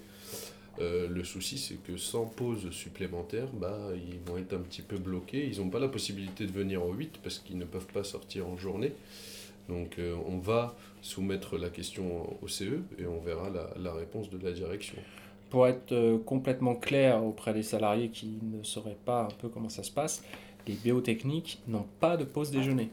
Euh, 0.79 1.09
le 1.09 1.25
souci, 1.25 1.59
c'est 1.59 1.75
que 1.75 1.99
sans 1.99 2.25
pause 2.25 2.71
supplémentaire, 2.71 3.49
bah, 3.53 3.91
ils 3.95 4.21
vont 4.21 4.39
être 4.39 4.55
un 4.55 4.61
petit 4.61 4.83
peu 4.83 4.97
bloqués. 4.97 5.47
Ils 5.47 5.59
n'ont 5.59 5.69
pas 5.69 5.81
la 5.81 5.89
possibilité 5.89 6.47
de 6.47 6.53
venir 6.53 6.85
au 6.87 6.95
8 6.95 7.19
parce 7.23 7.41
qu'ils 7.41 7.59
ne 7.59 7.67
peuvent 7.67 7.89
pas 7.93 8.05
sortir 8.05 8.49
en 8.49 8.57
journée. 8.57 8.95
Donc 9.69 10.01
on 10.27 10.39
va 10.39 10.77
soumettre 11.01 11.57
la 11.57 11.69
question 11.69 12.37
au 12.43 12.49
CE 12.49 12.81
et 12.99 13.07
on 13.07 13.21
verra 13.21 13.51
la 13.77 13.93
réponse 13.93 14.29
de 14.29 14.39
la 14.45 14.51
direction 14.51 14.97
pour 15.51 15.67
être 15.67 15.93
euh, 15.93 16.17
complètement 16.19 16.77
clair 16.77 17.25
auprès 17.25 17.53
des 17.53 17.65
salariés 17.65 18.09
qui 18.09 18.39
ne 18.43 18.63
sauraient 18.63 18.97
pas 19.05 19.23
un 19.23 19.35
peu 19.39 19.49
comment 19.49 19.69
ça 19.69 19.83
se 19.83 19.91
passe, 19.91 20.25
les 20.67 20.75
biotechniques 20.75 21.61
n'ont 21.69 21.87
pas 21.99 22.17
de 22.17 22.25
pause 22.25 22.51
déjeuner. 22.51 22.89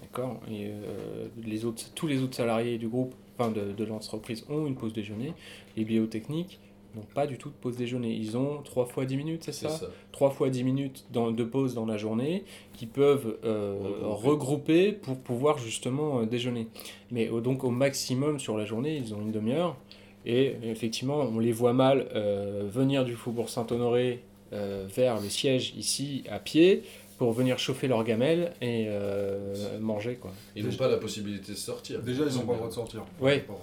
D'accord? 0.00 0.40
Et 0.48 0.68
euh, 0.68 1.26
les 1.44 1.64
autres, 1.64 1.82
tous 1.94 2.06
les 2.06 2.22
autres 2.22 2.36
salariés 2.36 2.78
du 2.78 2.88
groupe, 2.88 3.14
enfin 3.36 3.50
de, 3.50 3.72
de 3.72 3.84
l'entreprise, 3.84 4.44
ont 4.48 4.66
une 4.66 4.76
pause 4.76 4.92
déjeuner. 4.92 5.34
Les 5.76 5.84
biotechniques 5.84 6.60
n'ont 6.94 7.06
pas 7.14 7.26
du 7.26 7.38
tout 7.38 7.48
de 7.48 7.54
pause 7.54 7.76
déjeuner. 7.76 8.12
Ils 8.12 8.36
ont 8.36 8.62
3 8.62 8.86
fois 8.86 9.04
10 9.04 9.16
minutes, 9.16 9.44
c'est 9.44 9.52
ça, 9.52 9.70
ça 9.70 9.86
3 10.12 10.30
fois 10.30 10.50
10 10.50 10.62
minutes 10.62 11.06
dans, 11.10 11.30
de 11.30 11.44
pause 11.44 11.74
dans 11.74 11.86
la 11.86 11.96
journée 11.96 12.44
qui 12.74 12.86
peuvent 12.86 13.38
euh, 13.44 13.76
regrouper. 14.02 14.92
pour 14.92 15.16
pouvoir 15.16 15.58
justement 15.58 16.22
déjeuner. 16.24 16.68
Mais 17.10 17.28
donc 17.42 17.64
au 17.64 17.70
maximum 17.70 18.38
sur 18.38 18.56
la 18.58 18.66
journée, 18.66 18.96
ils 18.96 19.14
ont 19.14 19.22
une 19.22 19.32
demi-heure. 19.32 19.76
Et 20.26 20.54
effectivement, 20.64 21.20
on 21.20 21.38
les 21.38 21.52
voit 21.52 21.72
mal 21.72 22.08
euh, 22.14 22.62
venir 22.72 23.04
du 23.04 23.14
Faubourg 23.14 23.48
Saint-Honoré 23.48 24.22
euh, 24.52 24.86
vers 24.94 25.20
le 25.20 25.28
siège 25.28 25.74
ici 25.76 26.24
à 26.30 26.38
pied 26.38 26.82
pour 27.18 27.32
venir 27.32 27.58
chauffer 27.58 27.88
leur 27.88 28.02
gamelle 28.04 28.52
et 28.60 28.86
euh, 28.88 29.78
manger. 29.80 30.16
Quoi. 30.16 30.32
Ils 30.56 30.64
n'ont 30.66 30.74
pas 30.76 30.88
la 30.88 30.96
possibilité 30.96 31.52
de 31.52 31.56
sortir. 31.56 32.02
Déjà, 32.02 32.24
ils 32.24 32.34
n'ont 32.34 32.46
pas 32.46 32.52
le 32.52 32.58
droit 32.58 32.68
de 32.68 32.74
sortir. 32.74 33.04
Pas- 33.40 33.54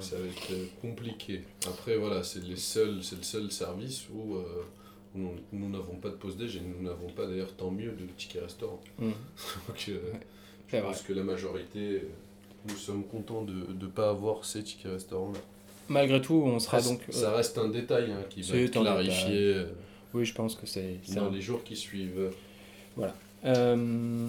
Ça 0.00 0.16
va 0.16 0.26
être 0.26 0.80
compliqué. 0.80 1.42
Après, 1.66 1.96
voilà, 1.96 2.22
c'est 2.22 2.42
les 2.44 2.56
seuls, 2.56 2.98
c'est 3.02 3.16
le 3.16 3.22
seul 3.22 3.50
service 3.52 4.06
où 4.12 4.34
euh, 4.36 4.42
nous 5.14 5.30
nous 5.52 5.68
n'avons 5.68 5.94
pas 5.96 6.08
de 6.08 6.14
pause 6.16 6.36
déj 6.36 6.56
et 6.56 6.60
nous 6.60 6.82
n'avons 6.84 7.08
pas 7.08 7.26
d'ailleurs 7.26 7.54
tant 7.54 7.70
mieux 7.70 7.92
de 7.92 8.06
ticket 8.16 8.40
restaurant. 8.40 8.80
Mm. 8.98 9.10
Donc, 9.68 9.86
euh, 9.88 9.98
vrai. 10.80 10.92
que 11.06 11.12
la 11.12 11.22
majorité, 11.22 12.02
nous 12.68 12.76
sommes 12.76 13.04
contents 13.04 13.42
de 13.42 13.52
ne 13.52 13.86
pas 13.86 14.10
avoir 14.10 14.44
ces 14.44 14.62
tickets 14.64 14.92
restaurants 14.92 15.32
là. 15.32 15.38
Malgré 15.88 16.20
tout, 16.20 16.42
on 16.46 16.58
sera 16.58 16.80
donc. 16.80 17.00
Ça 17.10 17.30
euh, 17.30 17.36
reste 17.36 17.56
un 17.58 17.68
détail 17.68 18.10
hein, 18.10 18.22
qui 18.28 18.42
va 18.42 18.56
être 18.58 18.70
clarifié 18.80 19.54
euh, 19.54 19.64
oui, 20.14 20.24
je 20.24 20.34
pense 20.34 20.54
que 20.54 20.66
c'est. 20.66 20.98
dans 21.14 21.24
un- 21.26 21.30
les 21.30 21.40
jours 21.40 21.62
qui 21.62 21.76
suivent. 21.76 22.30
Euh, 23.44 24.28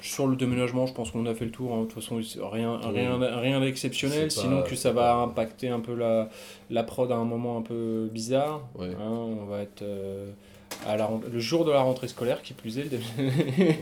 Sur 0.00 0.26
le 0.28 0.36
déménagement, 0.36 0.86
je 0.86 0.92
pense 0.94 1.10
qu'on 1.10 1.26
a 1.26 1.34
fait 1.34 1.44
le 1.44 1.50
tour. 1.50 1.72
hein. 1.74 1.80
De 1.80 1.84
toute 1.86 1.94
façon, 2.02 2.16
rien, 2.50 2.80
Oui. 2.84 2.90
rien, 2.94 3.18
rien 3.40 3.60
d'exceptionnel. 3.60 4.30
Sinon, 4.30 4.62
que 4.62 4.76
ça 4.76 4.92
va 4.92 5.14
impacter 5.16 5.68
un 5.68 5.80
peu 5.80 5.94
la, 5.94 6.28
la 6.70 6.82
prod 6.84 7.10
à 7.10 7.16
un 7.16 7.24
moment 7.24 7.58
un 7.58 7.62
peu 7.62 8.08
bizarre. 8.12 8.62
Ouais. 8.76 8.86
Hein, 8.88 9.08
on 9.10 9.44
va 9.46 9.60
être 9.62 9.82
euh, 9.82 10.30
à 10.86 10.96
la, 10.96 11.10
le 11.32 11.40
jour 11.40 11.64
de 11.64 11.72
la 11.72 11.80
rentrée 11.80 12.06
scolaire, 12.08 12.42
qui 12.42 12.52
plus 12.52 12.78
est, 12.78 12.84
le 13.18 13.72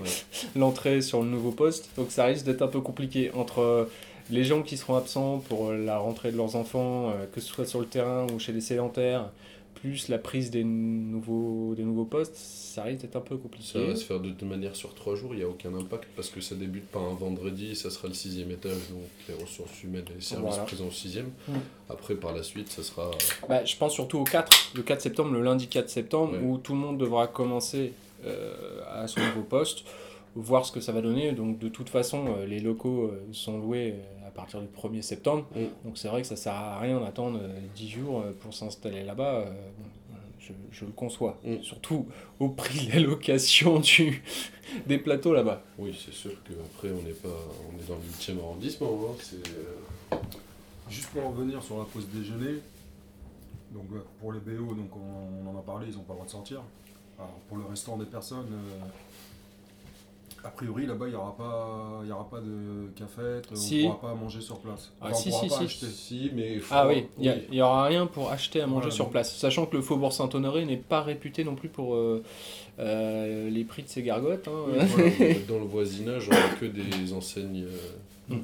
l'entrée 0.57 1.03
sur 1.03 1.21
le 1.23 1.29
nouveau 1.29 1.51
poste. 1.53 1.91
Donc 1.97 2.11
ça 2.11 2.25
risque 2.25 2.47
d'être 2.47 2.63
un 2.63 2.69
peu 2.69 2.81
compliqué 2.81 3.31
entre 3.35 3.89
les 4.30 4.45
gens 4.45 4.62
qui 4.62 4.76
seront 4.76 4.97
absents 4.97 5.38
pour 5.49 5.68
euh, 5.71 5.76
la 5.85 5.99
rentrée 5.99 6.33
de 6.33 6.37
leurs 6.37 6.56
enfants, 6.56 7.11
euh, 7.11 7.26
que 7.33 7.40
ce 7.40 7.49
soit 7.49 7.66
sur 7.66 7.80
le 7.80 7.87
terrain 7.87 8.26
ou 8.33 8.38
chez 8.38 8.52
les 8.52 8.61
sédentaires, 8.61 9.30
plus 9.75 10.09
la 10.09 10.18
prise 10.18 10.50
des 10.50 10.64
nouveaux, 10.64 11.75
des 11.75 11.85
nouveaux 11.85 12.06
postes, 12.06 12.35
ça 12.35 12.83
risque 12.83 13.02
d'être 13.02 13.16
un 13.16 13.21
peu 13.21 13.37
compliqué. 13.37 13.66
Ça 13.73 13.78
va 13.85 13.95
se 13.95 14.04
faire 14.04 14.18
de 14.21 14.45
manière 14.45 14.75
sur 14.75 14.95
trois 14.95 15.14
jours, 15.14 15.35
il 15.35 15.38
n'y 15.38 15.45
a 15.45 15.49
aucun 15.49 15.73
impact 15.75 16.09
parce 16.16 16.30
que 16.30 16.40
ça 16.40 16.54
débute 16.54 16.87
pas 16.87 16.99
un 16.99 17.14
vendredi, 17.14 17.76
ça 17.76 17.90
sera 17.90 18.09
le 18.09 18.14
sixième 18.14 18.50
étage, 18.50 18.73
donc 18.90 19.02
les 19.28 19.35
ressources 19.35 19.83
humaines 19.85 20.04
et 20.11 20.14
les 20.14 20.21
services 20.23 20.49
Voilà. 20.49 20.64
présents 20.64 20.87
au 20.87 20.90
sixième. 20.90 21.30
Mm. 21.47 21.52
Après, 21.90 22.14
par 22.14 22.33
la 22.35 22.42
suite, 22.42 22.71
ça 22.71 22.83
sera. 22.83 23.11
Bah, 23.49 23.64
je 23.64 23.76
pense 23.76 23.92
surtout 23.92 24.18
au 24.18 24.25
4, 24.25 24.73
le 24.75 24.83
4 24.83 25.00
septembre, 25.02 25.33
le 25.33 25.42
lundi 25.42 25.68
4 25.68 25.88
septembre, 25.90 26.33
Ouais. 26.33 26.40
où 26.42 26.56
tout 26.59 26.73
le 26.73 26.78
monde 26.78 26.97
devra 26.99 27.26
commencer 27.26 27.92
euh, 28.25 28.80
à 28.90 29.06
son 29.06 29.21
nouveau 29.21 29.42
poste, 29.42 29.85
voir 30.35 30.64
ce 30.64 30.73
que 30.73 30.80
ça 30.80 30.92
va 30.92 31.02
donner. 31.02 31.33
Donc 31.33 31.59
de 31.59 31.68
toute 31.68 31.90
façon, 31.90 32.25
euh, 32.38 32.47
les 32.47 32.61
locaux 32.61 33.04
euh, 33.12 33.26
sont 33.33 33.59
loués 33.59 33.95
euh, 33.95 34.16
partir 34.37 34.61
du 34.61 34.69
1er 34.69 35.02
septembre. 35.02 35.47
Mm. 35.55 35.64
Donc 35.85 35.99
c'est 35.99 36.09
vrai 36.09 36.23
que 36.23 36.28
ça 36.28 36.37
sert 36.37 36.52
à 36.55 36.78
rien 36.78 37.00
d'attendre 37.00 37.38
euh, 37.43 37.59
10 37.75 37.88
jours 37.88 38.21
euh, 38.21 38.33
pour 38.40 38.55
s'installer 38.55 39.02
là-bas. 39.05 39.35
euh, 39.40 39.47
je, 40.38 40.52
je 40.71 40.85
le 40.85 40.93
conçois. 40.93 41.38
Mm. 41.45 41.62
Surtout 41.62 42.07
au 42.38 42.49
prix 42.50 42.87
de 42.87 42.93
la 42.93 43.00
location 43.00 43.81
du, 43.81 44.23
des 44.87 44.99
plateaux 44.99 45.35
là-bas. 45.35 45.61
Oui, 45.78 45.99
c'est 46.05 46.14
sûr 46.14 46.33
qu'après, 46.45 46.90
on 46.93 47.02
n'est 47.02 47.12
pas. 47.12 47.28
On 47.28 47.78
est 47.83 47.88
dans 47.88 47.97
le 47.97 48.00
8e 48.37 48.38
arrondissement. 48.40 48.90
hein, 49.11 49.14
c'est, 49.21 49.49
euh, 49.49 50.16
Juste 50.88 51.09
pour 51.09 51.25
revenir 51.31 51.61
sur 51.64 51.78
la 51.78 51.85
pause 51.85 52.07
déjeuner, 52.14 52.61
donc 53.73 53.87
euh, 53.93 54.05
pour 54.21 54.33
les 54.33 54.38
BO, 54.38 54.73
donc 54.75 54.90
on, 54.95 55.45
on 55.45 55.50
en 55.57 55.59
a 55.59 55.62
parlé, 55.62 55.88
ils 55.90 55.95
n'ont 55.97 56.02
pas 56.05 56.12
le 56.12 56.19
droit 56.19 56.26
de 56.26 56.31
sortir. 56.31 56.62
Alors 57.19 57.33
pour 57.49 57.57
le 57.57 57.64
restant 57.64 57.97
des 57.97 58.05
personnes, 58.05 58.47
euh, 58.52 58.85
a 60.47 60.50
priori 60.50 60.87
là-bas 60.87 61.07
il 61.07 61.11
n'y 61.11 61.17
aura 61.17 61.37
pas, 61.37 62.00
il 62.03 62.09
y 62.09 62.12
aura 62.12 62.29
pas 62.31 62.41
de 62.41 62.88
cafette, 62.97 63.55
Si. 63.57 63.83
on 63.85 63.88
ne 63.91 63.95
pourra 63.95 64.12
pas 64.12 64.15
manger 64.15 64.41
sur 64.41 64.59
place. 64.61 64.93
Ah, 65.00 65.07
on 65.07 65.09
pourra 65.09 65.21
si, 65.21 65.31
pas 65.49 65.57
si. 65.59 65.65
acheter. 65.65 65.87
Si, 65.87 66.31
mais. 66.35 66.55
il 66.55 66.61
faut- 66.61 66.75
Ah 66.76 66.87
oui, 66.87 67.07
il 67.19 67.29
oui. 67.31 67.37
n'y 67.50 67.61
aura 67.62 67.85
rien 67.87 68.07
pour 68.07 68.31
acheter 68.31 68.61
à 68.61 68.67
manger 68.67 68.75
Voilà, 68.83 68.95
sur 68.95 69.05
donc- 69.07 69.12
place. 69.12 69.37
Sachant 69.37 69.67
que 69.67 69.76
le 69.76 69.83
Faubourg 69.83 70.12
Saint-Honoré 70.12 70.65
n'est 70.65 70.76
pas 70.76 71.03
réputé 71.03 71.43
non 71.45 71.55
plus 71.57 71.69
pour 71.69 71.95
euh, 71.95 72.23
euh, 72.79 73.50
les 73.50 73.65
prix 73.65 73.83
de 73.83 73.88
ses 73.88 74.03
gargotes. 74.03 74.49
hein. 74.49 74.65
Oui, 74.69 74.79
voilà, 74.87 75.35
dans 75.49 75.59
le 75.59 75.65
voisinage, 75.67 76.29
on 76.29 76.33
n'a 76.35 76.49
que 76.61 76.67
des 76.67 77.12
enseignes. 77.12 77.67
euh, 78.31 78.37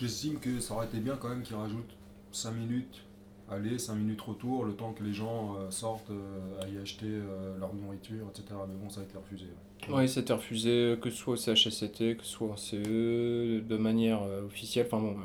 J'estime 0.00 0.38
que 0.38 0.60
ça 0.60 0.74
aurait 0.74 0.86
été 0.86 0.98
bien 0.98 1.16
quand 1.20 1.28
même 1.28 1.42
qu'ils 1.42 1.56
rajoutent 1.56 1.90
5 2.32 2.52
minutes 2.52 3.02
aller, 3.50 3.78
5 3.78 3.94
minutes 3.94 4.20
retour, 4.20 4.64
le 4.64 4.74
temps 4.74 4.92
que 4.92 5.02
les 5.02 5.12
gens 5.12 5.56
euh, 5.56 5.70
sortent, 5.70 6.10
euh, 6.10 6.62
aillent 6.62 6.78
acheter 6.78 7.06
euh, 7.06 7.58
leur 7.58 7.74
nourriture, 7.74 8.26
etc. 8.30 8.58
Mais 8.68 8.74
bon, 8.74 8.90
ça 8.90 9.00
a 9.00 9.04
été 9.04 9.16
refusé. 9.16 9.46
Oui, 9.88 10.08
c'était 10.08 10.32
refusé, 10.32 10.96
que 11.00 11.10
ce 11.10 11.16
soit 11.16 11.34
au 11.34 11.36
CHSCT, 11.36 12.16
que 12.16 12.24
ce 12.24 12.30
soit 12.30 12.48
en 12.48 12.56
CE, 12.56 13.60
de 13.60 13.76
manière 13.76 14.22
officielle. 14.44 14.86
Enfin 14.90 15.00
bon, 15.00 15.16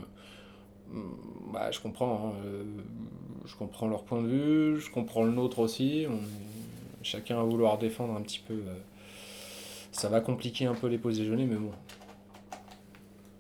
mm, 0.92 1.52
bah, 1.52 1.72
je 1.72 1.80
comprends. 1.80 2.34
hein, 2.36 2.64
je 3.46 3.56
comprends 3.56 3.88
leur 3.88 4.04
point 4.04 4.22
de 4.22 4.28
vue, 4.28 4.80
je 4.80 4.90
comprends 4.90 5.24
le 5.24 5.32
nôtre 5.32 5.60
aussi. 5.60 6.06
On 6.10 6.20
chacun 7.04 7.38
à 7.38 7.44
vouloir 7.44 7.78
défendre 7.78 8.16
un 8.16 8.22
petit 8.22 8.40
peu. 8.40 8.62
ça 9.92 10.08
va 10.08 10.22
compliquer 10.22 10.68
un 10.68 10.74
peu 10.74 10.88
les 10.88 10.98
pauses 10.98 11.18
déjeuner, 11.18 11.46
mais 11.46 11.58
bon. 11.58 11.72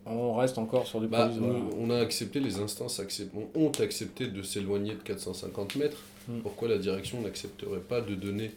On 0.06 0.34
reste 0.36 0.58
encore 0.58 0.86
sur 0.86 1.00
des 1.00 1.08
Bah, 1.08 1.30
on 1.80 1.90
a 1.90 1.98
accepté, 2.00 2.40
les 2.40 2.60
instances 2.60 3.00
accept- 3.00 3.32
ont 3.56 3.72
accepté 3.80 4.28
de 4.28 4.42
s'éloigner 4.42 4.92
de 4.94 5.00
450 5.02 5.76
mètres. 5.78 6.02
Mm. 6.28 6.40
Pourquoi 6.42 6.68
la 6.68 6.78
direction 6.78 7.22
n'accepterait 7.22 7.80
pas 7.80 8.02
de 8.02 8.16
donner 8.16 8.52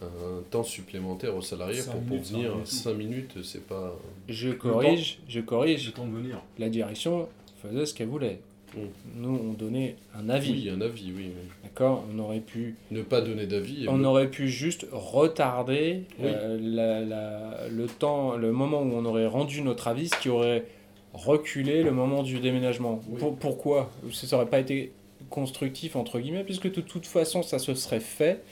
un 0.00 0.42
temps 0.50 0.64
supplémentaire 0.64 1.36
aux 1.36 1.42
salariés 1.42 1.80
Cinq 1.80 1.92
pour, 1.92 2.02
minutes, 2.16 2.26
venir 2.30 2.50
rien 2.50 2.58
du 2.58 2.64
tout. 2.64 2.74
5 2.74 2.94
minutes 2.94 3.32
C'est 3.44 3.64
pas. 3.66 3.96
Je 4.28 4.50
corrige, 4.50 5.18
je 5.28 5.40
corrige. 5.40 5.86
le 5.86 5.92
temps 5.92 6.06
de 6.06 6.16
venir. 6.16 6.40
La 6.58 6.68
direction 6.68 7.28
faisait 7.62 7.86
ce 7.86 7.94
qu'elle 7.94 8.08
voulait. 8.08 8.40
Mm. 8.76 8.80
Nous, 9.16 9.40
on 9.50 9.52
donnait 9.52 9.96
un 10.16 10.28
avis. 10.30 10.52
Oui, 10.52 10.70
un 10.70 10.80
avis, 10.80 11.12
oui. 11.16 11.26
oui. 11.26 11.48
D'accord 11.62 12.04
On 12.14 12.18
aurait 12.20 12.40
pu 12.40 12.74
Ne 12.90 13.02
pas 13.02 13.20
donner 13.20 13.46
d'avis. 13.46 13.86
On 13.88 13.98
me- 13.98 14.06
aurait 14.06 14.30
pu 14.30 14.48
juste 14.48 14.86
retarder 14.92 16.04
Oui. 16.18 16.26
euh, 16.28 16.58
la- 16.60 17.00
la- 17.00 17.68
le 17.68 17.86
temps, 17.86 18.36
le 18.36 18.50
moment 18.52 18.82
où 18.82 18.92
on 18.94 19.04
aurait 19.04 19.26
rendu 19.26 19.62
notre 19.62 19.88
avis, 19.88 20.08
ce 20.08 20.16
qui 20.16 20.28
aurait 20.30 20.64
reculé 21.14 21.82
le 21.82 21.90
moment 21.92 22.22
du 22.22 22.40
déménagement. 22.40 23.00
Oui. 23.08 23.18
Pour- 23.18 23.36
pourquoi 23.36 23.90
Ça 24.12 24.26
n'aurait 24.36 24.48
pas 24.50 24.60
été 24.60 24.92
constructif, 25.30 25.96
entre 25.96 26.18
guillemets, 26.20 26.44
puisque 26.44 26.72
de 26.72 26.80
toute 26.80 27.06
façon, 27.06 27.42
ça 27.42 27.58
se 27.58 27.74
serait 27.74 28.00
fait. 28.00 28.42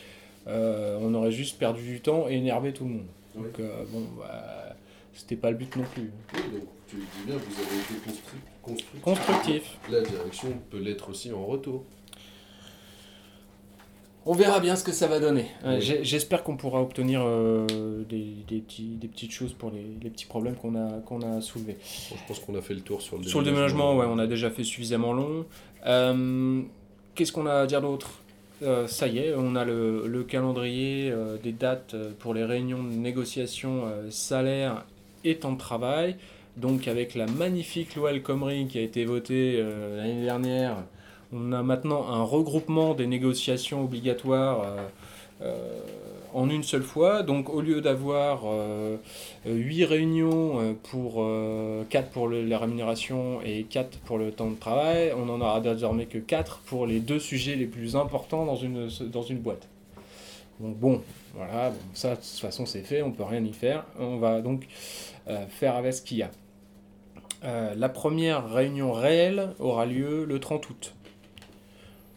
Euh, 0.47 0.99
on 1.01 1.13
aurait 1.15 1.33
juste 1.33 1.59
perdu 1.59 1.83
du 1.83 2.01
temps 2.01 2.29
et 2.29 2.35
énervé 2.35 2.73
tout 2.73 2.85
le 2.85 2.91
monde. 2.91 3.07
Oui. 3.37 3.45
Donc, 3.45 3.61
euh, 3.61 3.85
bon, 3.91 4.03
bah, 4.19 4.75
c'était 5.15 5.37
pas 5.37 5.51
le 5.51 5.57
but 5.57 5.75
non 5.77 5.85
plus. 5.95 6.11
Oui, 6.35 6.41
donc 6.53 6.63
tu 6.89 6.97
dis 6.97 7.03
bien, 7.27 7.37
vous 7.37 7.61
avez 7.61 7.81
été 7.81 7.95
constru- 8.11 8.63
constructif. 8.63 9.01
Constructif. 9.03 9.79
La 9.91 10.01
direction 10.01 10.49
peut 10.71 10.79
l'être 10.79 11.11
aussi 11.11 11.31
en 11.33 11.45
retour. 11.45 11.85
On 14.33 14.35
verra 14.35 14.61
bien 14.61 14.77
ce 14.77 14.85
que 14.85 14.93
ça 14.93 15.09
va 15.09 15.19
donner. 15.19 15.47
Oui. 15.67 15.81
J'espère 15.81 16.45
qu'on 16.45 16.57
pourra 16.57 16.81
obtenir 16.81 17.21
euh, 17.25 17.67
des, 18.09 18.37
des 18.47 18.61
petits, 18.61 18.95
des 19.03 19.09
petites 19.09 19.33
choses 19.33 19.53
pour 19.55 19.73
les, 19.73 19.85
les 20.01 20.09
petits 20.09 20.27
problèmes 20.27 20.55
qu'on 20.55 20.77
a, 20.77 21.01
qu'on 21.05 21.21
a 21.23 21.41
soulevés. 21.41 21.79
Bon, 22.11 22.17
je 22.17 22.29
pense 22.29 22.39
qu'on 22.39 22.55
a 22.55 22.61
fait 22.63 22.75
le 22.75 22.81
tour 22.81 23.03
sur 23.03 23.19
le 23.19 23.25
Sur 23.25 23.41
le 23.41 23.47
déménagement, 23.47 23.97
ouais, 23.97 24.07
on 24.09 24.21
a 24.21 24.29
déjà 24.29 24.49
fait 24.49 24.63
suffisamment 24.63 25.13
long. 25.15 25.47
Euh, 25.85 26.63
Qu'est-ce 27.17 27.33
qu'on 27.33 27.47
a 27.47 27.55
à 27.55 27.67
dire 27.67 27.81
d'autre? 27.83 28.21
Euh, 28.63 28.87
Ça 28.87 29.09
y 29.09 29.19
est, 29.19 29.35
on 29.37 29.57
a 29.57 29.65
le, 29.65 30.07
le 30.07 30.23
calendrier 30.23 31.11
euh, 31.11 31.37
des 31.43 31.51
dates 31.51 31.97
pour 32.21 32.33
les 32.33 32.45
réunions 32.45 32.85
de 32.85 32.93
négociation 32.93 33.83
euh, 33.87 34.11
salaire 34.11 34.85
et 35.25 35.39
temps 35.39 35.51
de 35.55 35.59
travail. 35.59 36.15
Donc 36.57 36.87
avec 36.87 37.17
la 37.17 37.27
magnifique 37.27 37.97
loi 37.97 38.13
El 38.13 38.23
Khomri 38.23 38.69
qui 38.69 38.79
a 38.79 38.83
été 38.83 39.05
votée 39.05 39.57
euh, 39.59 39.97
l'année 39.97 40.23
dernière, 40.23 40.85
on 41.33 41.53
a 41.53 41.63
maintenant 41.63 42.09
un 42.09 42.23
regroupement 42.23 42.95
des 42.95 43.07
négociations 43.07 43.85
obligatoires 43.85 44.63
euh, 44.65 44.87
euh, 45.43 45.81
en 46.35 46.49
une 46.51 46.63
seule 46.63 46.83
fois. 46.83 47.23
Donc 47.23 47.49
au 47.51 47.61
lieu 47.61 47.81
d'avoir 47.81 48.43
euh, 48.47 48.97
8 49.47 49.85
réunions 49.85 50.61
euh, 50.61 50.73
pour 50.91 51.25
4 51.89 52.11
pour 52.11 52.29
le- 52.29 52.45
la 52.45 52.61
et 53.45 53.65
4 53.65 53.99
pour 54.01 54.19
le 54.19 54.33
temps 54.33 54.51
de 54.51 54.57
travail, 54.57 55.13
on 55.17 55.29
en 55.29 55.41
aura 55.41 55.61
désormais 55.61 56.07
que 56.07 56.19
4 56.19 56.59
pour 56.67 56.87
les 56.87 57.01
deux 57.01 57.21
sujets 57.21 57.57
les 57.57 57.67
plus 57.67 57.97
importants 57.97 58.45
dans 58.45 58.57
une, 58.57 58.89
dans 59.13 59.23
une 59.23 59.39
boîte. 59.39 59.69
Donc 60.59 60.77
bon, 60.77 61.01
voilà, 61.35 61.71
bon, 61.71 61.77
ça 61.95 62.11
de 62.11 62.17
toute 62.17 62.25
façon 62.25 62.67
c'est 62.67 62.83
fait, 62.83 63.03
on 63.03 63.13
peut 63.13 63.23
rien 63.25 63.43
y 63.45 63.53
faire. 63.53 63.85
On 63.99 64.19
va 64.19 64.41
donc 64.41 64.67
faire 65.49 65.77
avec 65.77 65.95
ce 65.95 66.03
qu'il 66.03 66.19
y 66.19 66.23
a. 66.23 66.31
La 67.75 67.89
première 67.89 68.51
réunion 68.53 68.93
réelle 68.93 69.55
aura 69.59 69.87
lieu 69.87 70.27
le 70.27 70.39
30 70.39 70.69
août. 70.69 70.95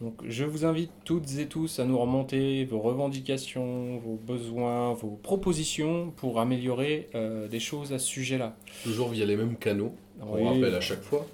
Donc 0.01 0.15
je 0.27 0.43
vous 0.43 0.65
invite 0.65 0.91
toutes 1.05 1.38
et 1.38 1.45
tous 1.47 1.79
à 1.79 1.85
nous 1.85 1.97
remonter 1.97 2.65
vos 2.65 2.79
revendications, 2.79 3.97
vos 4.00 4.15
besoins, 4.15 4.93
vos 4.93 5.17
propositions 5.21 6.12
pour 6.17 6.39
améliorer 6.39 7.09
euh, 7.15 7.47
des 7.47 7.59
choses 7.59 7.93
à 7.93 8.00
ce 8.00 8.07
sujet-là. 8.07 8.55
Toujours 8.83 9.09
via 9.09 9.25
les 9.25 9.38
mêmes 9.38 9.55
canaux. 9.55 9.93
On 10.21 10.35
Oui, 10.35 10.43
rappelle 10.45 10.75
à 10.75 10.81
chaque 10.81 11.01
fois. 11.03 11.25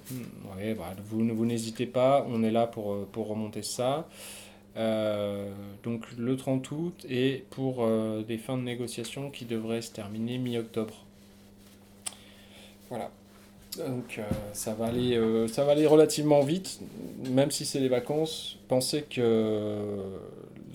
ouais, 0.56 0.74
bah, 0.74 0.94
vous, 1.06 1.26
vous 1.34 1.46
n'hésitez 1.46 1.86
pas, 1.86 2.24
on 2.28 2.42
est 2.42 2.50
là 2.50 2.66
pour, 2.66 2.92
euh, 2.92 3.08
pour 3.10 3.28
remonter 3.28 3.62
ça. 3.62 4.08
Euh, 4.76 5.50
donc 5.82 6.04
le 6.16 6.36
30 6.36 6.70
août 6.70 7.06
et 7.08 7.44
pour 7.50 7.78
euh, 7.84 8.22
des 8.22 8.38
fins 8.38 8.56
de 8.56 8.62
négociation 8.62 9.30
qui 9.30 9.44
devraient 9.44 9.82
se 9.82 9.90
terminer 9.92 10.38
mi-octobre. 10.38 11.04
Voilà. 12.88 13.10
Donc 13.78 14.18
euh, 14.18 14.22
ça, 14.52 14.74
va 14.74 14.86
aller, 14.86 15.16
euh, 15.16 15.46
ça 15.46 15.64
va 15.64 15.72
aller 15.72 15.86
relativement 15.86 16.40
vite, 16.40 16.80
même 17.30 17.50
si 17.50 17.64
c'est 17.64 17.80
les 17.80 17.88
vacances. 17.88 18.58
Pensez 18.68 19.02
que 19.02 19.96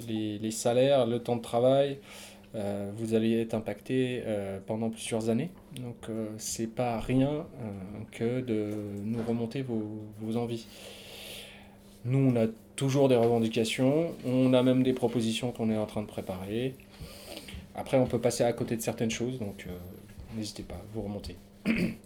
les, 0.07 0.39
les 0.39 0.51
salaires, 0.51 1.05
le 1.05 1.19
temps 1.19 1.35
de 1.35 1.41
travail 1.41 1.97
euh, 2.55 2.89
vous 2.95 3.15
allez 3.15 3.41
être 3.41 3.53
impacté 3.53 4.23
pendant 4.65 4.89
plusieurs 4.89 5.29
années. 5.29 5.49
Donc 5.75 6.09
c'est 6.37 6.73
pas 6.73 7.01
rien 7.01 7.45
que 8.11 8.39
de 8.39 8.71
nous 9.03 9.21
remonter 9.27 9.61
vos, 9.61 9.83
vos 10.21 10.37
envies. 10.37 10.65
Nous, 12.05 12.19
on 12.19 12.35
a 12.37 12.47
toujours 12.75 13.09
des 13.09 13.15
revendications, 13.15 14.13
on 14.25 14.53
a 14.53 14.63
même 14.63 14.83
des 14.83 14.93
propositions 14.93 15.51
qu'on 15.51 15.69
est 15.69 15.77
en 15.77 15.87
train 15.87 16.01
de 16.01 16.07
préparer. 16.07 16.75
Après, 17.75 17.97
on 17.97 18.05
peut 18.05 18.21
passer 18.21 18.43
à 18.43 18.53
côté 18.53 18.77
de 18.77 18.81
certaines 18.81 19.11
choses, 19.11 19.39
donc 19.39 19.65
n'hésitez 20.37 20.63
pas, 20.63 20.81
vous 20.93 21.01
remontez. 21.01 21.35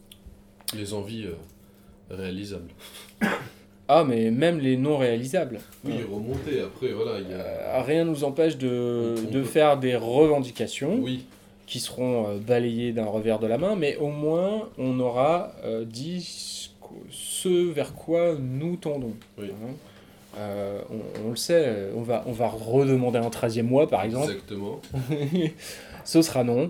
Les 0.75 0.93
envies 0.93 1.25
euh, 1.25 1.35
réalisables. 2.15 2.69
Ah, 3.91 4.03
mais 4.07 4.29
même 4.29 4.59
les 4.59 4.77
non 4.77 4.99
réalisables. 4.99 5.59
Oui, 5.83 5.93
remonter, 6.03 6.61
après, 6.61 6.89
voilà, 6.89 7.19
il 7.19 7.27
y 7.27 7.33
a... 7.33 7.37
Euh, 7.37 7.81
rien 7.81 8.05
ne 8.05 8.11
nous 8.11 8.23
empêche 8.23 8.55
de, 8.55 9.15
On 9.17 9.31
de 9.31 9.39
peut- 9.39 9.43
faire 9.43 9.77
des 9.77 9.95
revendications 9.95 10.99
Oui, 11.01 11.25
qui 11.65 11.79
seront 11.79 12.27
euh, 12.27 12.37
balayées 12.37 12.91
d'un 12.91 13.05
revers 13.07 13.39
de 13.39 13.47
la 13.47 13.57
main, 13.57 13.75
mais 13.75 13.95
au 13.97 14.09
moins 14.09 14.69
on 14.77 14.99
aura 14.99 15.53
dit 15.87 16.21
ce 17.09 17.71
vers 17.71 17.95
quoi 17.95 18.35
nous 18.39 18.75
tendons. 18.75 19.13
Oui. 19.39 19.47
Hein. 19.49 19.73
Euh, 20.37 20.81
on, 20.91 21.25
on 21.25 21.29
le 21.31 21.35
sait, 21.35 21.87
on 21.95 22.01
va, 22.03 22.23
on 22.27 22.31
va 22.31 22.47
redemander 22.47 23.17
un 23.17 23.29
13e 23.29 23.63
mois 23.63 23.87
par 23.89 24.03
exemple. 24.03 24.31
exactement. 24.33 24.79
Ce 26.05 26.21
sera 26.21 26.43
non. 26.43 26.69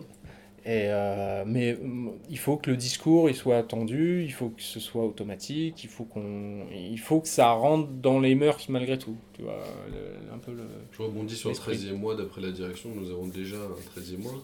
Et 0.72 0.86
euh, 0.90 1.46
mais 1.48 1.74
mm, 1.74 2.12
il 2.30 2.38
faut 2.38 2.58
que 2.58 2.70
le 2.70 2.78
discours 2.78 3.28
il 3.28 3.36
soit 3.36 3.58
attendu, 3.58 4.24
il 4.24 4.32
faut 4.32 4.50
que 4.50 4.62
ce 4.62 4.80
soit 4.80 5.04
automatique, 5.04 5.84
il 5.84 5.90
faut, 5.90 6.04
qu'on, 6.04 6.68
il 6.72 7.00
faut 7.00 7.22
que 7.22 7.28
ça 7.28 7.50
rentre 7.54 7.90
dans 7.90 8.20
les 8.20 8.36
mœurs 8.36 8.70
malgré 8.70 9.00
tout. 9.00 9.16
Tu 9.34 9.42
vois, 9.42 9.64
le- 9.90 10.32
un 10.36 10.38
peu 10.38 10.52
le... 10.52 10.64
Je 10.92 11.02
rebondis 11.02 11.36
sur 11.36 11.50
le 11.50 11.54
L'esprit. 11.54 11.76
13e 11.76 11.94
mois, 11.98 12.16
d'après 12.16 12.42
la 12.42 12.52
direction, 12.52 12.90
nous 12.94 13.10
avons 13.10 13.26
déjà 13.26 13.56
un 13.58 14.00
13e 14.00 14.18
mois. 14.20 14.44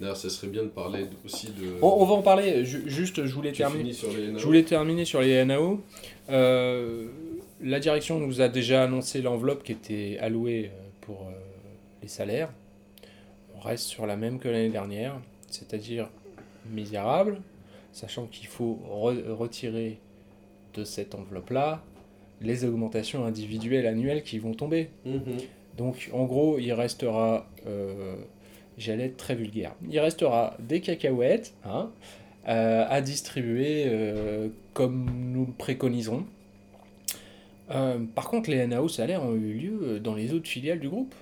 D'ailleurs, 0.00 0.16
ça 0.16 0.30
serait 0.30 0.48
bien 0.48 0.64
de 0.64 0.68
parler 0.68 1.06
aussi 1.24 1.48
de... 1.48 1.76
On, 1.80 1.86
on 2.02 2.04
va 2.04 2.14
en 2.14 2.22
parler, 2.22 2.64
ju- 2.64 2.82
juste 2.86 3.24
je 3.24 3.32
voulais 3.34 3.52
Tu 3.52 3.58
terminer. 3.58 3.92
sur 3.92 4.10
les 4.12 4.28
NAO 4.32 4.38
Je 4.38 4.44
voulais 4.44 4.64
terminer 4.64 5.04
sur 5.04 5.20
les 5.20 5.44
NAO. 5.44 5.80
Euh, 6.28 7.06
la 7.62 7.78
direction 7.78 8.18
nous 8.18 8.40
a 8.40 8.48
déjà 8.48 8.82
annoncé 8.82 9.22
l'enveloppe 9.22 9.62
qui 9.62 9.70
était 9.70 10.18
allouée 10.20 10.72
euh, 10.74 10.80
pour 11.02 11.28
euh, 11.28 11.32
les 12.02 12.08
salaires. 12.08 12.50
Reste 13.64 13.84
sur 13.86 14.06
la 14.06 14.16
même 14.16 14.38
que 14.38 14.48
l'année 14.48 14.70
dernière, 14.70 15.14
c'est-à-dire 15.48 16.08
misérable, 16.70 17.40
sachant 17.92 18.26
qu'il 18.26 18.46
faut 18.48 18.78
re- 18.90 19.28
retirer 19.30 19.98
de 20.74 20.84
cette 20.84 21.14
enveloppe-là 21.14 21.82
les 22.40 22.64
augmentations 22.64 23.24
individuelles 23.24 23.86
annuelles 23.86 24.22
qui 24.22 24.38
vont 24.38 24.54
tomber. 24.54 24.88
Mhm. 25.04 25.22
Donc 25.76 26.10
en 26.12 26.24
gros, 26.24 26.58
il 26.58 26.72
restera, 26.72 27.46
euh, 27.66 28.16
j'allais 28.78 29.04
être 29.06 29.16
très 29.16 29.34
vulgaire, 29.34 29.74
il 29.88 29.98
restera 30.00 30.56
des 30.58 30.80
cacahuètes 30.80 31.54
hein, 31.64 31.90
euh, 32.48 32.84
à 32.88 33.00
distribuer 33.00 33.84
euh, 33.86 34.48
comme 34.74 35.08
nous 35.32 35.46
le 35.46 35.52
préconiserons. 35.52 36.24
Euh, 37.70 37.98
par 38.14 38.28
contre, 38.28 38.50
les 38.50 38.66
NAO 38.66 38.88
salaires 38.88 39.22
ont 39.22 39.34
eu 39.34 39.52
lieu 39.54 40.00
dans 40.00 40.14
les 40.14 40.32
autres 40.34 40.48
filiales 40.48 40.80
du 40.80 40.88
groupe. 40.88 41.14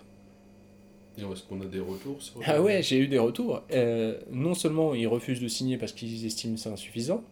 Est-ce 1.19 1.43
qu'on 1.43 1.61
a 1.61 1.67
des 1.67 1.81
retours 1.81 2.23
sur 2.23 2.41
Ah 2.45 2.63
ouais, 2.63 2.83
j'ai 2.83 2.99
eu 2.99 3.09
des 3.09 3.19
retours. 3.19 3.63
Euh, 3.73 4.19
non 4.31 4.55
seulement 4.55 4.95
ils 4.95 5.07
refusent 5.07 5.41
de 5.41 5.49
signer 5.49 5.77
parce 5.77 5.93
qu'ils 5.93 6.25
estiment 6.25 6.57
ça 6.57 6.71
insuffisant, 6.71 7.23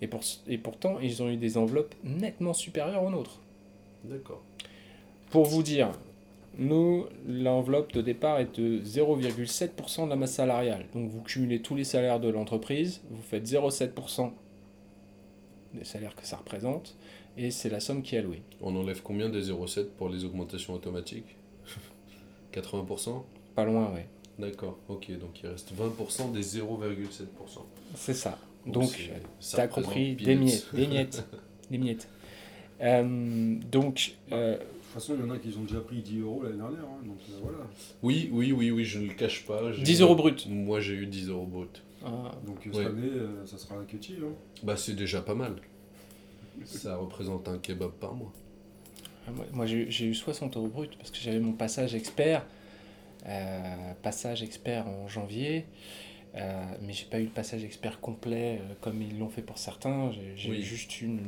et, 0.00 0.08
pour, 0.08 0.20
et 0.48 0.58
pourtant 0.58 0.98
ils 1.00 1.22
ont 1.22 1.28
eu 1.28 1.36
des 1.36 1.56
enveloppes 1.56 1.94
nettement 2.02 2.52
supérieures 2.52 3.02
aux 3.02 3.10
nôtres. 3.10 3.40
D'accord. 4.04 4.42
Pour 5.30 5.44
vous 5.44 5.62
dire, 5.62 5.92
nous, 6.58 7.06
l'enveloppe 7.26 7.92
de 7.92 8.02
départ 8.02 8.38
est 8.40 8.58
de 8.58 8.80
0,7% 8.84 10.04
de 10.04 10.10
la 10.10 10.16
masse 10.16 10.34
salariale. 10.34 10.86
Donc 10.92 11.10
vous 11.10 11.22
cumulez 11.22 11.62
tous 11.62 11.74
les 11.74 11.84
salaires 11.84 12.20
de 12.20 12.28
l'entreprise, 12.28 13.02
vous 13.10 13.22
faites 13.22 13.46
0,7% 13.46 14.30
des 15.74 15.84
salaires 15.84 16.14
que 16.14 16.26
ça 16.26 16.36
représente, 16.36 16.96
et 17.38 17.50
c'est 17.50 17.70
la 17.70 17.80
somme 17.80 18.02
qui 18.02 18.16
est 18.16 18.18
allouée. 18.18 18.42
On 18.60 18.76
enlève 18.76 19.00
combien 19.02 19.30
des 19.30 19.50
0,7 19.50 19.86
pour 19.96 20.10
les 20.10 20.24
augmentations 20.24 20.74
automatiques? 20.74 21.36
80% 22.52 23.22
Pas 23.54 23.64
loin, 23.64 23.92
ouais. 23.92 24.06
D'accord, 24.38 24.78
ok, 24.88 25.10
donc 25.18 25.40
il 25.42 25.48
reste 25.48 25.72
20% 25.74 26.32
des 26.32 26.42
0,7%. 26.42 27.26
C'est 27.94 28.14
ça. 28.14 28.38
Donc, 28.64 28.74
Donc, 28.74 28.88
c'est- 28.90 29.10
ça 29.40 29.56
t'as 29.58 29.62
représente 29.64 29.84
compris, 29.86 30.14
des 30.16 30.34
miettes, 30.36 30.66
des 30.74 30.86
miettes, 30.86 31.24
des 31.70 31.78
miettes. 31.78 32.08
Euh, 32.80 33.56
donc, 33.70 34.14
euh, 34.32 34.52
De 34.54 34.58
toute 34.58 34.66
façon, 34.94 35.14
il 35.18 35.24
y 35.26 35.30
en 35.30 35.34
a 35.34 35.38
qui 35.38 35.48
ont 35.56 35.62
déjà 35.62 35.80
pris 35.80 36.00
10 36.02 36.20
euros 36.20 36.42
l'année 36.42 36.56
dernière, 36.56 36.80
hein, 36.84 37.02
donc 37.06 37.16
euh, 37.30 37.38
voilà. 37.42 37.58
Oui, 38.02 38.28
oui, 38.32 38.52
oui, 38.52 38.70
oui, 38.70 38.84
je 38.84 38.98
ne 39.00 39.06
le 39.08 39.14
cache 39.14 39.44
pas. 39.46 39.72
j'ai 39.72 39.82
10 39.82 40.00
eu- 40.00 40.02
euros 40.02 40.14
brut. 40.14 40.46
Moi, 40.48 40.80
j'ai 40.80 40.94
eu 40.94 41.06
10 41.06 41.28
euros 41.28 41.46
brut. 41.46 41.82
ah, 42.04 42.32
Donc 42.46 42.56
Ouais. 42.66 42.70
cette 42.72 42.86
année, 42.86 43.08
euh, 43.10 43.46
ça 43.46 43.58
sera 43.58 43.76
que 43.84 43.96
hein. 43.96 44.32
Bah, 44.62 44.76
c'est 44.76 44.94
déjà 44.94 45.20
pas 45.22 45.34
mal. 45.34 45.56
Ça 46.64 46.96
représente 46.96 47.48
un 47.48 47.58
kebab 47.58 47.92
par 47.92 48.14
mois. 48.14 48.32
Moi, 49.30 49.44
moi, 49.52 49.66
j'ai 49.66 50.04
eu 50.06 50.14
60 50.14 50.56
euros 50.56 50.68
brut 50.68 50.96
parce 50.98 51.10
que 51.10 51.18
j'avais 51.18 51.38
mon 51.40 51.52
passage 51.52 51.94
expert, 51.94 52.44
euh, 53.26 53.92
passage 54.02 54.42
expert 54.42 54.86
en 54.88 55.06
janvier, 55.08 55.64
euh, 56.34 56.64
mais 56.82 56.92
j'ai 56.92 57.04
pas 57.04 57.20
eu 57.20 57.24
le 57.24 57.30
passage 57.30 57.62
expert 57.62 58.00
complet 58.00 58.58
euh, 58.60 58.74
comme 58.80 59.00
ils 59.02 59.18
l'ont 59.18 59.28
fait 59.28 59.42
pour 59.42 59.58
certains. 59.58 60.10
J'ai 60.34 60.50
Oui. 60.50 60.62
juste 60.62 61.00
une, 61.02 61.20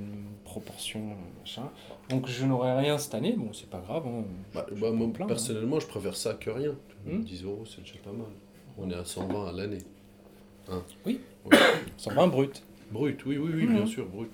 proportion, 0.45 1.01
machin. 1.41 1.71
Donc 2.09 2.27
je 2.29 2.45
n'aurai 2.47 2.77
rien 2.77 2.99
cette 2.99 3.15
année. 3.15 3.35
Bon, 3.37 3.53
c'est 3.53 3.69
pas 3.71 3.81
grave. 3.81 4.07
hein. 4.07 4.25
Bah, 4.55 4.67
bah, 4.81 4.91
moi, 4.91 5.09
hein. 5.21 5.27
personnellement, 5.27 5.79
je 5.81 5.87
préfère 5.87 6.17
ça 6.17 6.35
que 6.35 6.51
rien. 6.51 6.75
Hmm. 7.07 7.21
10 7.23 7.45
euros, 7.45 7.65
c'est 7.67 7.83
déjà 7.83 7.97
pas 8.03 8.13
mal. 8.13 8.27
On 8.79 8.91
est 8.91 8.95
à 8.95 9.05
120 9.05 9.49
à 9.49 9.53
l'année. 9.53 9.79
Oui. 11.07 11.21
Ouais. 11.45 11.57
120 11.99 12.27
brut. 12.29 12.63
Brut, 12.91 13.25
oui, 13.27 13.37
oui, 13.39 13.51
oui, 13.55 13.67
bien 13.67 13.87
sûr, 13.87 14.07
brut. 14.07 14.31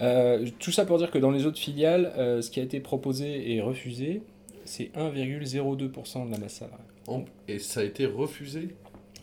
Euh, 0.00 0.46
tout 0.58 0.72
ça 0.72 0.84
pour 0.84 0.98
dire 0.98 1.10
que 1.10 1.18
dans 1.18 1.30
les 1.30 1.46
autres 1.46 1.58
filiales, 1.58 2.12
euh, 2.16 2.42
ce 2.42 2.50
qui 2.50 2.60
a 2.60 2.62
été 2.62 2.80
proposé 2.80 3.52
et 3.52 3.60
refusé, 3.60 4.22
c'est 4.64 4.90
1,02% 4.96 6.26
de 6.26 6.30
la 6.32 6.38
masse 6.38 6.54
salariale. 6.54 7.24
Et 7.48 7.58
ça 7.58 7.80
a 7.80 7.84
été 7.84 8.06
refusé 8.06 8.68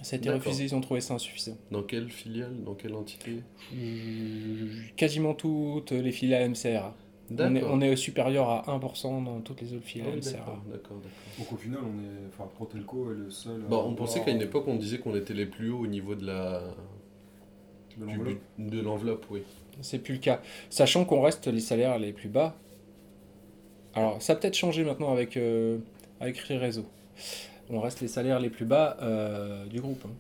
Ça 0.02 0.16
a 0.16 0.20
été 0.20 0.30
refusé, 0.30 0.66
ils 0.66 0.76
ont 0.76 0.82
trouvé 0.82 1.02
ça 1.02 1.14
insuffisant. 1.16 1.58
Dans 1.72 1.84
quelle 1.84 2.10
filiale 2.10 2.54
Dans 2.66 2.76
quelle 2.76 2.94
entité 2.94 3.42
Euh, 3.76 4.68
Quasiment 4.96 5.34
toutes 5.34 5.92
les 5.92 6.12
filiales 6.12 6.50
MCRA. 6.52 6.96
On 7.32 7.34
est, 7.34 7.36
D'accord. 7.60 7.70
on 7.74 7.82
est 7.82 7.96
supérieur 7.96 8.50
à 8.50 8.66
1% 8.68 9.24
dans 9.24 9.40
toutes 9.42 9.62
les 9.62 9.74
autres 9.74 9.86
filiales 9.86 10.16
MCRA. 10.18 10.32
D'accord, 10.32 10.64
d'accord. 10.72 10.98
Donc 11.38 11.52
au 11.54 11.58
final, 11.58 11.80
on 11.84 12.00
est, 12.04 12.28
enfin, 12.30 12.50
Protelco 12.56 13.12
est 13.12 13.16
le 13.16 13.30
seul. 13.30 13.62
Bon, 13.70 13.84
on 13.88 13.94
pensait 13.94 14.22
qu'à 14.24 14.32
une 14.32 14.42
époque, 14.42 14.66
on 14.68 14.76
disait 14.76 14.98
qu'on 14.98 15.16
était 15.16 15.34
les 15.36 15.46
plus 15.46 15.70
hauts 15.72 15.80
au 15.84 15.88
niveau 15.88 16.16
de 16.16 16.26
la 16.26 16.62
de 17.98 18.06
du 18.06 18.12
l'enveloppe. 18.18 18.38
but- 18.58 18.70
de 18.70 18.82
l'enveloppe, 18.82 19.26
oui. 19.30 19.42
C'est 19.82 20.00
plus 20.00 20.16
le 20.16 20.20
cas. 20.20 20.42
Sachant 20.70 21.06
qu'on 21.06 21.22
reste 21.22 21.48
les 21.48 21.60
salaires 21.60 21.98
les 22.00 22.12
plus 22.14 22.30
bas. 22.30 22.56
Alors, 23.96 24.22
ça 24.22 24.34
a 24.34 24.36
peut-être 24.36 24.56
changé 24.56 24.84
maintenant 24.84 25.12
avec, 25.12 25.36
euh, 25.38 25.78
avec. 26.20 26.42
On 27.70 27.80
reste 27.82 28.02
les 28.02 28.08
salaires 28.08 28.40
les 28.40 28.50
plus 28.50 28.66
bas 28.66 28.98
euh, 29.02 29.66
du 29.66 29.80
groupe. 29.82 30.04
hein. 30.06 30.12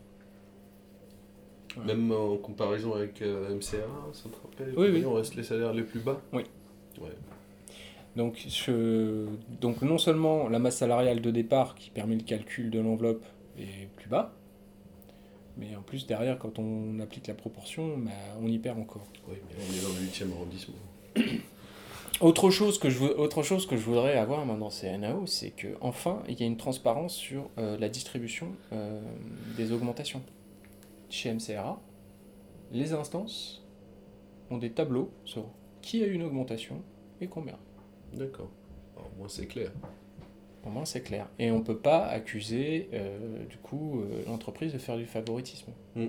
Ouais. 1.77 1.85
Même 1.85 2.11
en 2.11 2.35
comparaison 2.37 2.95
avec 2.95 3.21
euh, 3.21 3.55
MCA, 3.55 3.85
ça 4.13 4.23
te 4.29 4.35
rappelle 4.43 4.73
Oui, 4.75 4.87
oui. 4.91 5.05
On 5.05 5.13
reste 5.13 5.35
les 5.35 5.43
salaires 5.43 5.73
les 5.73 5.83
plus 5.83 5.99
bas 5.99 6.19
Oui. 6.33 6.43
Ouais. 6.99 7.09
Donc, 8.15 8.43
je- 8.47 9.27
donc 9.61 9.81
non 9.83 9.97
seulement 9.99 10.49
la 10.49 10.57
masse 10.59 10.77
salariale 10.77 11.21
de 11.21 11.29
départ 11.31 11.75
qui 11.75 11.89
permet 11.91 12.15
le 12.15 12.23
calcul 12.23 12.69
de 12.71 12.79
l'enveloppe 12.79 13.23
est 13.57 13.87
plus 13.97 14.09
bas, 14.09 14.33
mais 15.59 15.75
en 15.75 15.81
plus 15.81 16.07
derrière 16.07 16.39
quand 16.39 16.59
on 16.59 16.99
applique 16.99 17.27
la 17.27 17.33
proportion, 17.33 17.97
bah, 17.97 18.11
on 18.41 18.47
y 18.47 18.57
perd 18.57 18.79
encore. 18.79 19.05
Oui, 19.27 19.35
mais 19.49 19.55
on 19.57 19.73
est 19.73 19.81
dans 19.81 19.99
le 19.99 20.05
8e 20.05 20.33
arrondissement. 20.33 20.75
Autre 22.21 22.49
chose 22.49 22.79
que 22.79 22.89
je, 22.89 23.01
autre 23.01 23.43
chose 23.43 23.65
que 23.65 23.77
je 23.77 23.81
voudrais 23.81 24.17
avoir 24.17 24.45
maintenant 24.45 24.65
dans 24.65 24.69
ces 24.69 24.97
NAO, 24.97 25.25
c'est 25.25 25.51
que 25.51 25.69
enfin 25.79 26.21
il 26.27 26.37
y 26.37 26.43
a 26.43 26.45
une 26.45 26.57
transparence 26.57 27.13
sur 27.13 27.49
euh, 27.57 27.77
la 27.77 27.87
distribution 27.87 28.51
euh, 28.73 28.99
des 29.55 29.71
augmentations. 29.71 30.21
Chez 31.09 31.33
MCRA, 31.33 31.81
les 32.73 32.91
instances 32.91 33.65
ont 34.51 34.57
des 34.57 34.71
tableaux 34.71 35.11
sur 35.23 35.45
qui 35.81 36.03
a 36.03 36.07
eu 36.07 36.11
une 36.11 36.23
augmentation 36.23 36.81
et 37.21 37.27
combien. 37.27 37.57
D'accord. 38.13 38.49
Alors, 38.97 39.09
moi, 39.17 39.27
c'est 39.29 39.47
clair. 39.47 39.71
Au 40.65 40.69
moins, 40.69 40.85
c'est 40.85 41.01
clair. 41.01 41.27
Et 41.39 41.51
on 41.51 41.59
ne 41.59 41.63
peut 41.63 41.77
pas 41.77 42.05
accuser, 42.05 42.89
euh, 42.93 43.45
du 43.45 43.57
coup, 43.57 44.01
euh, 44.01 44.23
l'entreprise 44.27 44.73
de 44.73 44.77
faire 44.77 44.97
du 44.97 45.05
favoritisme. 45.05 45.71
Mm. 45.95 46.07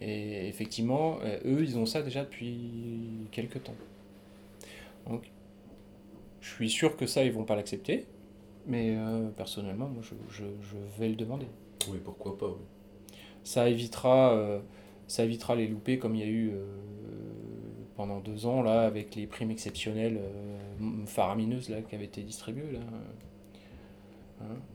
Et 0.00 0.48
effectivement, 0.48 1.18
euh, 1.22 1.38
eux, 1.44 1.62
ils 1.62 1.78
ont 1.78 1.86
ça 1.86 2.02
déjà 2.02 2.24
depuis 2.24 3.28
quelques 3.30 3.62
temps. 3.62 3.74
Donc, 5.08 5.30
je 6.40 6.48
suis 6.48 6.70
sûr 6.70 6.96
que 6.96 7.06
ça, 7.06 7.24
ils 7.24 7.32
vont 7.32 7.44
pas 7.44 7.56
l'accepter. 7.56 8.06
Mais 8.66 8.96
personnellement, 9.36 9.88
moi, 9.88 10.02
je, 10.02 10.14
je- 10.30 10.44
je 10.62 10.76
vais 10.98 11.10
le 11.10 11.16
demander. 11.16 11.46
Oui, 11.90 11.98
pourquoi 12.02 12.38
pas, 12.38 12.46
oui. 12.48 13.14
Ça 13.44 13.68
évitera, 13.68 14.62
ça 15.06 15.22
évitera 15.24 15.54
les 15.54 15.66
loupés 15.68 15.98
comme 15.98 16.14
il 16.14 16.20
y 16.22 16.24
a 16.24 16.28
eu 16.30 16.52
pendant 17.94 18.20
deux 18.20 18.46
ans, 18.46 18.62
là, 18.62 18.82
avec 18.86 19.16
les 19.16 19.26
primes 19.26 19.50
exceptionnelles 19.50 20.18
faramineuses 21.04 21.68
là, 21.68 21.82
qui 21.82 21.94
avaient 21.94 22.06
été 22.06 22.22
distribuées. 22.22 22.72
Là. 22.72 22.80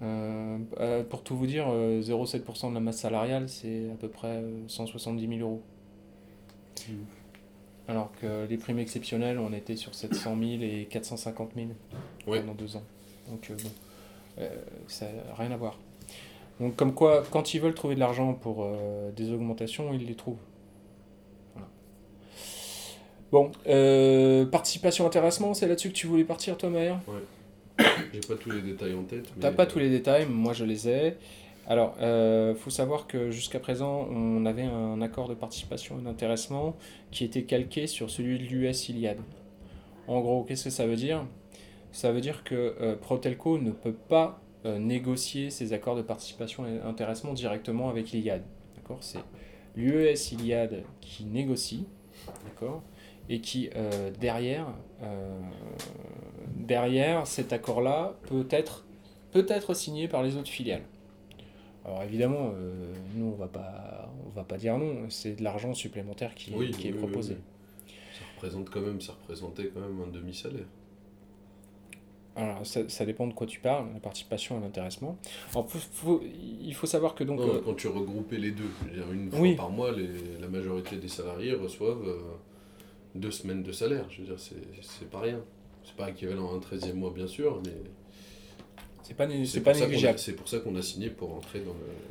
Euh, 0.02 0.58
euh, 0.80 1.04
pour 1.04 1.24
tout 1.24 1.36
vous 1.36 1.46
dire, 1.48 1.68
euh, 1.70 2.02
0,7% 2.02 2.70
de 2.70 2.74
la 2.74 2.80
masse 2.80 2.98
salariale, 3.00 3.48
c'est 3.50 3.90
à 3.92 3.96
peu 3.96 4.08
près 4.08 4.28
euh, 4.38 4.68
170 4.68 5.28
000 5.38 5.40
euros. 5.42 5.62
Alors 7.88 8.12
que 8.22 8.46
les 8.48 8.58
primes 8.58 8.80
exceptionnelles, 8.80 9.40
on 9.40 9.52
était 9.54 9.76
sur 9.76 9.96
700 9.96 10.38
000 10.40 10.62
et 10.62 10.88
450 10.90 11.52
000 11.56 11.68
Ouais. 12.28 12.40
pendant 12.42 12.54
deux 12.54 12.76
ans. 12.76 12.84
Donc 13.30 13.48
euh, 13.50 13.56
bon, 13.62 13.70
euh, 14.40 14.50
ça 14.88 15.06
n'a 15.06 15.36
rien 15.36 15.52
à 15.52 15.58
voir. 15.58 15.78
Donc 16.60 16.76
comme 16.76 16.94
quoi, 16.94 17.24
quand 17.32 17.54
ils 17.54 17.60
veulent 17.62 17.74
trouver 17.74 17.96
de 17.96 18.00
l'argent 18.00 18.34
pour 18.34 18.64
euh, 18.64 19.12
des 19.12 19.32
augmentations, 19.32 19.94
ils 19.94 20.06
les 20.06 20.16
trouvent. 20.16 20.38
Voilà. 21.56 21.68
Bon, 23.32 23.52
euh, 23.68 24.46
participation 24.46 25.06
intéressement, 25.06 25.54
c'est 25.54 25.68
là-dessus 25.68 25.90
que 25.90 25.96
tu 25.96 26.08
voulais 26.08 26.24
partir 26.24 26.58
toi 26.58 26.70
Maher? 26.70 26.96
J'ai 28.14 28.20
pas 28.22 28.36
tous 28.36 28.52
les 28.52 28.62
détails 28.62 28.94
en 28.94 29.04
tête. 29.04 29.32
T'as 29.40 29.50
mais- 29.52 29.56
pas 29.56 29.66
tous 29.66 29.80
les 29.80 29.90
détails, 29.90 30.26
moi 30.28 30.54
je 30.54 30.66
les 30.66 30.88
ai. 30.90 31.16
Alors, 31.68 31.96
euh, 32.02 32.56
faut 32.56 32.72
savoir 32.72 33.06
que 33.06 33.30
jusqu'à 33.30 33.60
présent, 33.60 34.08
on 34.10 34.46
avait 34.46 34.64
un 34.64 35.02
accord 35.02 35.28
de 35.30 35.36
participation 35.36 36.00
et 36.00 36.04
d'intéressement 36.04 36.76
qui 37.12 37.24
était 37.24 37.44
calqué 37.44 37.86
sur 37.86 38.10
celui 38.10 38.40
de 38.40 38.44
l'US 38.46 38.90
Iliad. 38.90 39.18
En 40.08 40.20
gros, 40.22 40.44
qu'est-ce 40.44 40.64
que 40.66 40.70
ça 40.72 40.88
veut 40.88 40.96
dire? 40.96 41.26
Ça 41.92 42.12
veut 42.12 42.22
dire 42.22 42.44
que 42.44 42.76
euh, 42.82 42.96
Protelco 42.96 43.60
ne 43.60 43.70
peut 43.72 43.94
pas 43.94 44.42
euh, 44.66 44.80
négocier 44.80 45.52
ses 45.52 45.74
accords 45.74 45.96
de 45.96 46.02
participation 46.02 46.66
et 46.66 46.80
d'intéressement 46.80 47.34
directement 47.34 47.90
avec 47.90 48.12
l'Iliad. 48.12 48.42
D'accord? 48.76 48.98
C'est 49.02 49.20
l'UES 49.76 50.32
Iliad 50.32 50.84
qui 51.02 51.26
négocie, 51.26 51.86
d'accord? 52.46 52.82
Et 53.32 53.42
qui, 53.42 53.70
euh, 53.76 54.10
derrière, 54.20 54.66
euh, 55.04 55.40
derrière 56.56 57.28
cet 57.28 57.54
accord-là, 57.54 58.16
peut 58.28 58.48
être, 58.50 58.86
peut 59.32 59.46
être 59.50 59.74
signé 59.76 60.08
par 60.08 60.24
les 60.24 60.36
autres 60.36 60.50
filiales. 60.50 60.82
Alors 61.86 62.04
évidemment, 62.04 62.52
euh, 62.56 62.92
nous, 63.16 63.28
on 63.28 63.36
va 63.36 63.48
pas, 63.48 64.12
on 64.26 64.30
va 64.30 64.44
pas 64.44 64.58
dire 64.58 64.78
non, 64.78 65.10
c'est 65.10 65.36
de 65.36 65.44
l'argent 65.44 65.74
supplémentaire 65.74 66.34
qui, 66.36 66.52
est- 66.54 66.56
Oui, 66.58 66.72
qui 66.72 66.88
est 66.88 66.92
oui, 66.92 66.98
oui, 67.00 67.06
proposé. 67.08 67.36
oui. 67.36 67.94
Ça 68.18 68.26
représente 68.36 68.70
quand 68.70 68.82
même, 68.82 69.00
ça 69.00 69.14
représentait 69.14 69.68
quand 69.74 69.80
même 69.82 70.02
un 70.02 70.12
demi-salaire. 70.12 70.66
Alors, 72.36 72.66
ça, 72.66 72.88
ça 72.88 73.06
dépend 73.06 73.28
de 73.28 73.34
quoi 73.34 73.48
tu 73.48 73.60
parles, 73.60 73.88
la 73.94 74.00
participation 74.00 74.58
et 74.60 74.62
l'intéressement. 74.62 75.18
Il 76.64 76.74
faut 76.74 76.88
savoir 76.88 77.14
que 77.16 77.24
donc... 77.24 77.40
Non, 77.40 77.48
euh, 77.56 77.62
quand 77.66 77.74
tu 77.76 77.88
regroupais 77.88 78.38
les 78.38 78.52
deux, 78.52 78.70
une 79.12 79.30
fois 79.30 79.40
Oui. 79.42 79.56
par 79.56 79.70
mois, 79.70 79.92
les- 79.92 80.38
la 80.40 80.48
majorité 80.48 80.96
des 80.98 81.10
salariés 81.10 81.54
reçoivent 81.54 82.08
deux 83.16 83.32
semaines 83.32 83.64
de 83.64 83.72
salaire. 83.72 84.06
Je 84.10 84.22
veux 84.22 84.28
dire, 84.28 84.40
c'est 84.40 84.56
c'est 84.82 85.10
pas 85.10 85.20
rien. 85.22 85.42
C'est 85.84 85.96
pas 85.96 86.10
équivalent 86.10 86.52
à 86.52 86.56
un 86.56 86.60
13e 86.60 86.94
mois, 86.94 87.12
bien 87.12 87.28
sûr, 87.28 87.62
mais 87.66 87.72
c'est 89.02 89.16
pas, 89.16 89.26
pas 89.26 89.34
pour, 89.34 89.48
ça 89.48 89.60
qu'on 89.62 89.70
a- 89.72 89.88
négligeable. 89.88 90.20
c'est 90.20 90.34
pour 90.34 90.48
ça 90.48 90.60
qu'on 90.60 90.76
a 90.76 90.82
signé 90.82 91.10
pour 91.10 91.34
entrer 91.34 91.64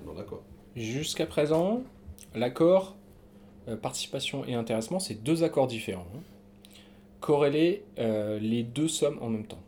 dans 0.04 0.14
l'accord. 0.14 0.42
Jusqu'à 0.74 1.26
présent, 1.26 1.82
l'accord 2.34 2.96
euh, 3.68 3.76
participation 3.76 4.44
et 4.46 4.54
intéressement, 4.54 4.98
c'est 4.98 5.14
deux 5.22 5.44
accords 5.44 5.66
différents. 5.68 6.06
hein. 6.16 6.20
Corréler 7.20 7.84
euh, 7.98 8.38
les 8.38 8.62
deux 8.62 8.88
sommes 8.88 9.18
en 9.20 9.28
même 9.28 9.46
temps. 9.46 9.60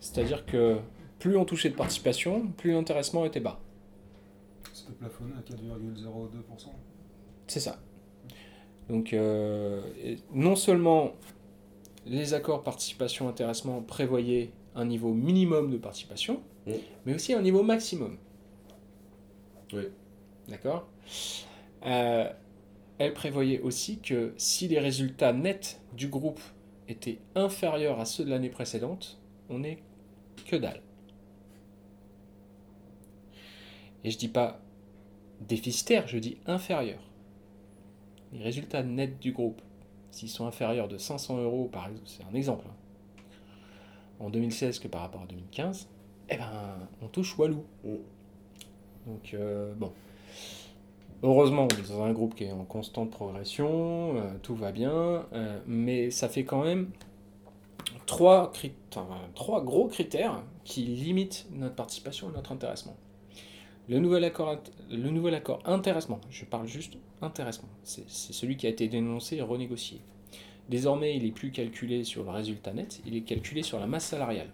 C'est-à-dire 0.00 0.44
que 0.46 0.78
plus 1.18 1.36
on 1.36 1.44
touchait 1.44 1.70
de 1.70 1.74
participation, 1.76 2.46
plus 2.56 2.72
l'intéressement 2.72 3.24
était 3.24 3.40
bas. 3.40 3.58
C'était 4.72 4.92
plafonné 4.92 5.32
à 5.38 5.40
4,02%. 5.40 6.66
C'est 7.46 7.60
ça. 7.60 7.78
Donc, 8.88 9.12
euh, 9.12 9.80
non 10.32 10.56
seulement 10.56 11.12
les 12.06 12.34
accords 12.34 12.62
participation-intéressement 12.62 13.80
prévoyaient 13.82 14.50
un 14.74 14.84
niveau 14.84 15.12
minimum 15.14 15.70
de 15.70 15.78
participation, 15.78 16.42
Mm. 16.66 16.72
mais 17.06 17.14
aussi 17.14 17.32
un 17.34 17.42
niveau 17.42 17.62
maximum. 17.62 18.16
Oui. 19.72 19.84
D'accord? 20.48 20.86
Euh, 21.86 22.30
Elle 22.98 23.12
prévoyait 23.12 23.60
aussi 23.60 23.98
que 23.98 24.32
si 24.36 24.68
les 24.68 24.78
résultats 24.78 25.32
nets 25.32 25.80
du 25.94 26.06
groupe 26.08 26.40
étaient 26.88 27.18
inférieurs 27.34 27.98
à 27.98 28.04
ceux 28.04 28.24
de 28.24 28.30
l'année 28.30 28.50
précédente, 28.50 29.18
on 29.50 29.58
n'est 29.60 29.78
que 30.46 30.54
dalle. 30.56 30.80
Et 34.04 34.10
je 34.10 34.18
dis 34.18 34.28
pas 34.28 34.60
déficitaire, 35.40 36.06
je 36.06 36.18
dis 36.18 36.36
inférieur. 36.46 37.00
Les 38.34 38.42
résultats 38.42 38.82
nets 38.82 39.18
du 39.20 39.32
groupe, 39.32 39.62
s'ils 40.10 40.28
sont 40.28 40.46
inférieurs 40.46 40.88
de 40.88 40.98
500 40.98 41.38
euros, 41.38 41.68
par 41.72 41.86
exemple, 41.86 42.06
c'est 42.06 42.24
un 42.24 42.34
exemple, 42.34 42.66
hein, 42.68 43.22
en 44.18 44.28
2016 44.28 44.80
que 44.80 44.88
par 44.88 45.02
rapport 45.02 45.22
à 45.22 45.26
2015, 45.26 45.88
eh 46.30 46.36
ben, 46.36 46.50
on 47.00 47.06
touche 47.06 47.38
Walou. 47.38 47.64
Mm. 47.84 47.94
Donc, 49.06 49.34
euh, 49.34 49.72
bon. 49.74 49.92
Heureusement, 51.22 51.68
on 51.70 51.74
est 51.74 51.88
dans 51.88 52.02
un 52.02 52.12
groupe 52.12 52.34
qui 52.34 52.44
est 52.44 52.52
en 52.52 52.64
constante 52.64 53.10
progression, 53.10 54.16
euh, 54.16 54.22
tout 54.42 54.54
va 54.54 54.72
bien, 54.72 55.26
euh, 55.32 55.60
mais 55.66 56.10
ça 56.10 56.28
fait 56.28 56.44
quand 56.44 56.64
même 56.64 56.90
trois, 58.04 58.52
trois 59.34 59.64
gros 59.64 59.86
critères 59.86 60.42
qui 60.64 60.82
limitent 60.82 61.46
notre 61.52 61.76
participation 61.76 62.28
et 62.30 62.32
notre 62.34 62.52
intéressement. 62.52 62.96
Le 63.86 63.98
nouvel 63.98 64.24
accord, 64.24 64.56
le 64.90 65.10
nouvel 65.10 65.34
accord 65.34 65.60
intéressement, 65.66 66.18
je 66.30 66.46
parle 66.46 66.66
juste 66.66 66.96
intéressement, 67.20 67.68
c'est 67.82 68.08
celui 68.08 68.56
qui 68.56 68.66
a 68.66 68.70
été 68.70 68.88
dénoncé 68.88 69.36
et 69.36 69.42
renégocié. 69.42 70.00
Désormais, 70.70 71.14
il 71.16 71.26
est 71.26 71.32
plus 71.32 71.50
calculé 71.50 72.04
sur 72.04 72.24
le 72.24 72.30
résultat 72.30 72.72
net, 72.72 73.02
il 73.04 73.14
est 73.14 73.20
calculé 73.20 73.62
sur 73.62 73.78
la 73.78 73.86
masse 73.86 74.06
salariale. 74.06 74.48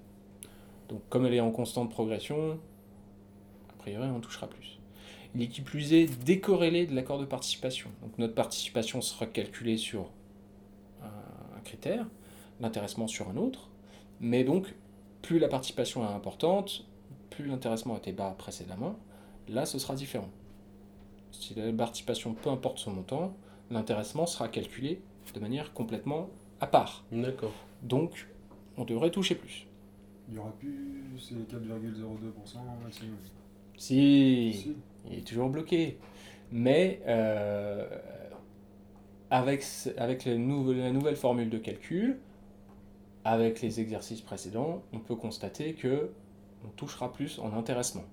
Donc, 0.89 1.03
comme 1.09 1.27
elle 1.27 1.35
est 1.35 1.41
en 1.41 1.53
constante 1.53 1.91
progression, 1.91 2.59
a 3.69 3.73
priori, 3.79 4.09
on 4.09 4.19
touchera 4.19 4.49
plus. 4.49 4.81
Il 5.37 5.43
est 5.43 5.47
qui 5.47 5.61
plus 5.61 5.93
est 5.93 6.07
décorrélé 6.25 6.87
de 6.87 6.97
l'accord 6.97 7.21
de 7.21 7.25
participation. 7.25 7.91
Donc, 8.03 8.19
notre 8.19 8.35
participation 8.35 9.01
sera 9.01 9.27
calculée 9.27 9.77
sur 9.77 10.11
un 11.03 11.61
critère, 11.61 12.09
l'intéressement 12.61 13.07
sur 13.07 13.29
un 13.29 13.37
autre, 13.37 13.69
mais 14.19 14.43
donc, 14.43 14.75
plus 15.23 15.39
la 15.39 15.47
participation 15.47 16.03
est 16.03 16.13
importante, 16.13 16.85
plus 17.31 17.47
l'intéressement 17.47 17.97
était 17.97 18.11
bas 18.11 18.35
précédemment, 18.37 18.97
là, 19.51 19.67
ce 19.67 19.79
sera 19.79 19.95
différent. 19.95 20.29
Si 21.33 21.55
la 21.55 21.73
participation, 21.73 22.35
peu 22.35 22.51
importe 22.51 22.79
son 22.79 22.93
montant, 22.93 23.37
l'intéressement 23.71 24.27
sera 24.27 24.49
calculé 24.49 25.01
de 25.35 25.41
manière 25.41 25.73
complètement 25.73 26.29
à 26.61 26.67
part. 26.67 27.05
D'accord. 27.13 27.53
Donc, 27.83 28.29
on 28.77 28.85
devrait 28.85 29.11
toucher 29.11 29.35
plus. 29.35 29.67
Il 30.29 30.35
y 30.37 30.39
aura 30.39 30.53
plus 30.53 31.03
ces 31.19 31.35
4,02% 31.35 32.83
maximum. 32.83 33.17
Si, 33.77 34.53
Si. 34.55 34.77
il 35.11 35.19
est 35.19 35.27
toujours 35.27 35.49
bloqué. 35.49 35.99
Mais 36.53 37.01
euh, 37.07 37.89
avec, 39.31 39.65
avec 39.97 40.25
la 40.25 40.37
nouvelle 40.37 41.17
formule 41.17 41.49
de 41.49 41.59
calcul, 41.59 42.19
avec 43.25 43.61
les 43.61 43.81
exercices 43.81 44.21
précédents, 44.21 44.83
on 44.93 44.99
peut 44.99 45.15
constater 45.17 45.75
que 45.75 46.11
on 46.65 46.69
touchera 46.71 47.13
plus 47.13 47.39
en 47.39 47.57
intéressement. 47.57 48.05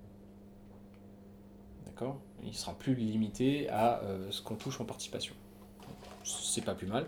D'accord 1.98 2.20
Il 2.44 2.54
sera 2.54 2.74
plus 2.78 2.94
limité 2.94 3.70
à 3.70 4.02
euh, 4.04 4.30
ce 4.30 4.44
qu'on 4.44 4.54
touche 4.54 4.80
en 4.80 4.86
participation. 4.86 5.34
C'est 6.24 6.64
pas 6.64 6.76
plus 6.76 6.86
mal. 6.86 7.08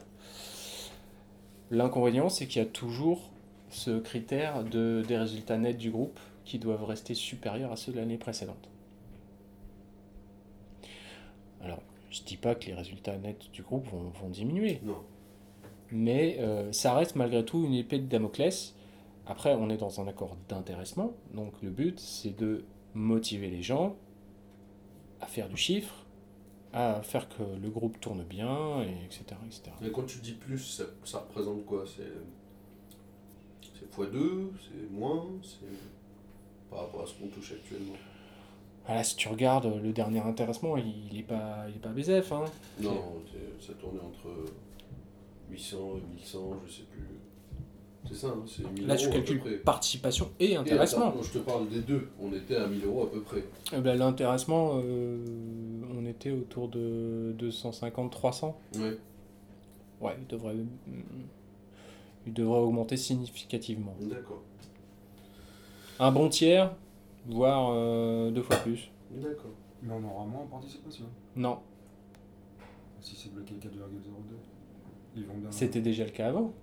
L'inconvénient, 1.70 2.28
c'est 2.30 2.48
qu'il 2.48 2.60
y 2.60 2.66
a 2.66 2.68
toujours 2.68 3.30
ce 3.70 4.00
critère 4.00 4.64
de, 4.64 5.04
des 5.08 5.16
résultats 5.16 5.58
nets 5.60 5.78
du 5.78 5.92
groupe 5.92 6.20
qui 6.44 6.58
doivent 6.58 6.84
rester 6.86 7.14
supérieurs 7.14 7.72
à 7.72 7.76
ceux 7.76 7.92
de 7.92 7.98
l'année 8.00 8.18
précédente. 8.18 8.68
Alors, 11.62 11.84
je 12.10 12.24
dis 12.24 12.38
pas 12.38 12.56
que 12.56 12.66
les 12.66 12.74
résultats 12.74 13.16
nets 13.20 13.52
du 13.54 13.62
groupe 13.62 13.86
vont, 13.90 14.10
vont 14.10 14.30
diminuer, 14.30 14.80
Non. 14.84 14.98
mais 15.92 16.38
euh, 16.40 16.72
ça 16.72 16.96
reste 16.96 17.16
malgré 17.16 17.46
tout 17.46 17.64
une 17.64 17.76
épée 17.76 18.00
de 18.00 18.08
Damoclès. 18.08 18.74
Après, 19.28 19.54
on 19.54 19.70
est 19.70 19.78
dans 19.78 20.02
un 20.02 20.08
accord 20.08 20.36
d'intéressement, 20.48 21.14
donc 21.36 21.54
le 21.62 21.70
but 21.70 22.00
c'est 22.00 22.36
de 22.36 22.64
motiver 22.96 23.50
les 23.52 23.62
gens 23.62 23.96
à 25.22 25.26
faire 25.26 25.50
du 25.50 25.58
chiffre, 25.58 26.06
à 26.74 27.02
faire 27.02 27.28
que 27.30 27.44
le 27.62 27.70
groupe 27.70 28.00
tourne 28.00 28.24
bien, 28.24 28.82
et 28.84 29.06
etc. 29.06 29.24
etc. 29.46 29.72
Mais 29.82 29.92
quand 29.92 30.06
tu 30.06 30.20
dis 30.20 30.34
plus, 30.34 30.60
ça, 30.60 30.84
ça 31.04 31.20
représente 31.20 31.66
quoi? 31.66 31.84
C'est 31.86 32.04
c'est 33.62 33.90
x2, 33.92 34.50
c'est 34.62 34.92
moins, 34.92 35.26
c'est 35.42 36.70
par 36.70 36.82
rapport 36.82 37.04
à 37.04 37.08
ce 37.08 37.14
qu'on 37.14 37.28
touche 37.28 37.54
actuellement? 37.54 37.96
Voilà, 38.86 39.04
si 39.04 39.16
tu 39.16 39.28
regardes 39.28 39.82
le 39.82 39.92
dernier 39.94 40.20
intéressement, 40.20 40.76
il, 40.78 41.08
il 41.12 41.20
est 41.20 41.24
pas, 41.24 41.66
il 41.70 41.76
est 41.76 41.80
pas 41.80 41.90
BZF, 41.90 42.32
hein. 42.32 42.46
Non, 42.80 43.22
ça 43.60 43.74
tournait 43.74 44.00
entre 44.00 44.30
800 45.50 45.78
et 45.98 46.14
1100, 46.16 46.54
je 46.66 46.72
sais 46.72 46.84
plus. 46.84 47.08
C'est 48.10 48.16
ça, 48.16 48.28
hein, 48.30 48.44
c'est 48.48 48.64
1000 48.72 48.88
Là, 48.88 48.96
tu 48.96 49.06
euros 49.06 49.14
à 49.14 49.18
peu 49.20 49.20
calcules 49.26 49.40
près. 49.40 49.58
participation 49.58 50.32
et 50.40 50.52
Et 50.52 50.56
intéressement. 50.56 51.10
attends, 51.10 51.22
je 51.22 51.32
te 51.34 51.38
parle 51.40 51.70
des 51.70 51.82
deux, 51.82 52.08
on 52.20 52.34
était 52.34 52.56
à 52.56 52.66
1000 52.68 52.84
euros 52.86 53.04
à 53.04 53.12
peu 53.12 53.22
près. 53.22 53.44
Eh 53.72 53.80
ben, 53.82 53.96
L'intéressement, 53.98 54.80
euh, 54.84 55.18
on 55.96 56.06
était 56.06 56.32
autour 56.32 56.70
de 56.70 57.36
250-300. 57.38 58.56
Ouais. 58.78 58.98
Ouais, 60.02 60.16
il 60.20 60.28
devrait, 60.28 60.56
mm, 60.56 60.66
il 62.28 62.34
devrait 62.34 62.60
augmenter 62.60 62.98
significativement. 62.98 63.96
D'accord. 64.02 64.42
Un 66.00 66.12
bon 66.12 66.30
tiers, 66.30 66.74
voire 67.28 67.70
euh, 67.74 68.32
deux 68.32 68.42
fois 68.44 68.56
plus. 68.58 68.90
D'accord. 69.12 69.52
Mais 69.84 69.94
on 69.94 70.04
aura 70.04 70.26
moins 70.26 70.42
en 70.42 70.48
participation. 70.48 71.06
Non, 71.36 71.60
Si 73.02 73.16
c'est 73.16 73.32
bloqué 73.34 73.54
4,02, 73.56 73.70
ils 75.16 75.26
vont 75.26 75.34
bien. 75.38 75.52
c'était 75.52 75.82
déjà 75.82 76.04
le 76.06 76.12
cas 76.12 76.28
avant. 76.30 76.54